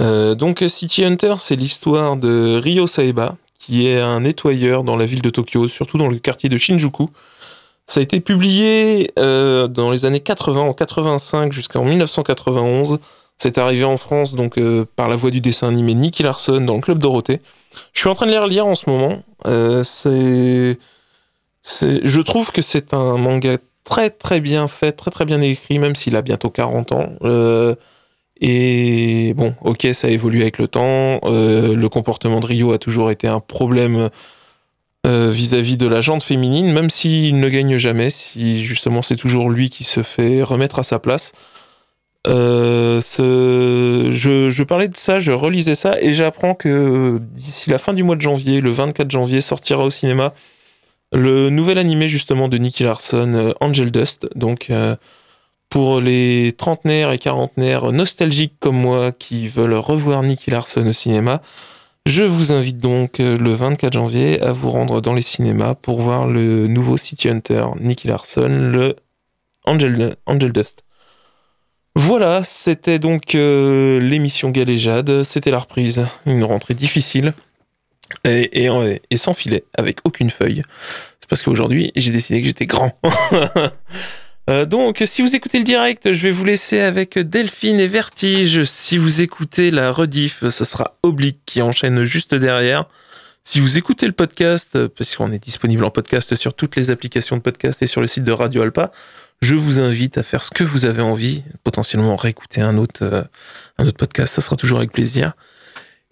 [0.00, 5.06] Euh, donc City Hunter, c'est l'histoire de Ryo Saeba, qui est un nettoyeur dans la
[5.06, 7.08] ville de Tokyo, surtout dans le quartier de Shinjuku.
[7.86, 12.98] Ça a été publié euh, dans les années 80, en 85 jusqu'en 1991.
[13.38, 16.74] C'est arrivé en France donc euh, par la voix du dessin animé Nicky Larson dans
[16.74, 17.40] le club Dorothée.
[17.92, 19.22] Je suis en train de les relire en ce moment.
[19.84, 20.78] C'est,
[21.62, 25.94] je trouve que c'est un manga très très bien fait, très très bien écrit, même
[25.94, 27.12] s'il a bientôt 40 ans.
[28.40, 31.20] Et bon, ok, ça évolue avec le temps.
[31.24, 34.10] Euh, le comportement de Rio a toujours été un problème
[35.06, 39.50] euh, vis-à-vis de la jante féminine, même s'il ne gagne jamais, si justement c'est toujours
[39.50, 41.32] lui qui se fait remettre à sa place.
[42.26, 48.02] Euh, je, parlais de ça, je relisais ça et j'apprends que d'ici la fin du
[48.02, 50.34] mois de janvier, le 24 janvier, sortira au cinéma
[51.12, 54.26] le nouvel animé justement de Nicky Larson, Angel Dust.
[54.34, 54.70] Donc
[55.68, 61.42] pour les trentenaires et quarantenaires nostalgiques comme moi qui veulent revoir Nicky Larson au cinéma,
[62.06, 66.00] je vous invite donc euh, le 24 janvier à vous rendre dans les cinémas pour
[66.00, 68.94] voir le nouveau City Hunter Nicky Larson, le
[69.64, 70.14] Angel,
[70.52, 70.84] Dust.
[71.96, 77.34] Voilà, c'était donc euh, l'émission Galéjade, c'était la reprise, une rentrée difficile
[78.22, 78.68] et,
[79.10, 80.62] et sans filet, avec aucune feuille.
[81.18, 82.92] C'est parce qu'aujourd'hui j'ai décidé que j'étais grand.
[84.48, 88.62] Euh, donc, si vous écoutez le direct, je vais vous laisser avec Delphine et Vertige.
[88.64, 92.86] Si vous écoutez la rediff, ce sera Oblique qui enchaîne juste derrière.
[93.42, 96.90] Si vous écoutez le podcast, euh, parce qu'on est disponible en podcast sur toutes les
[96.90, 98.92] applications de podcast et sur le site de Radio Alpa,
[99.40, 103.22] je vous invite à faire ce que vous avez envie, potentiellement réécouter un autre, euh,
[103.78, 105.34] un autre podcast, ça sera toujours avec plaisir.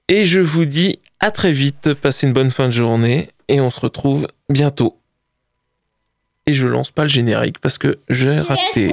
[0.09, 3.70] Et je vous dis à très vite, passez une bonne fin de journée et on
[3.70, 5.01] se retrouve bientôt.
[6.47, 8.93] Et je lance pas le générique parce que j'ai raté.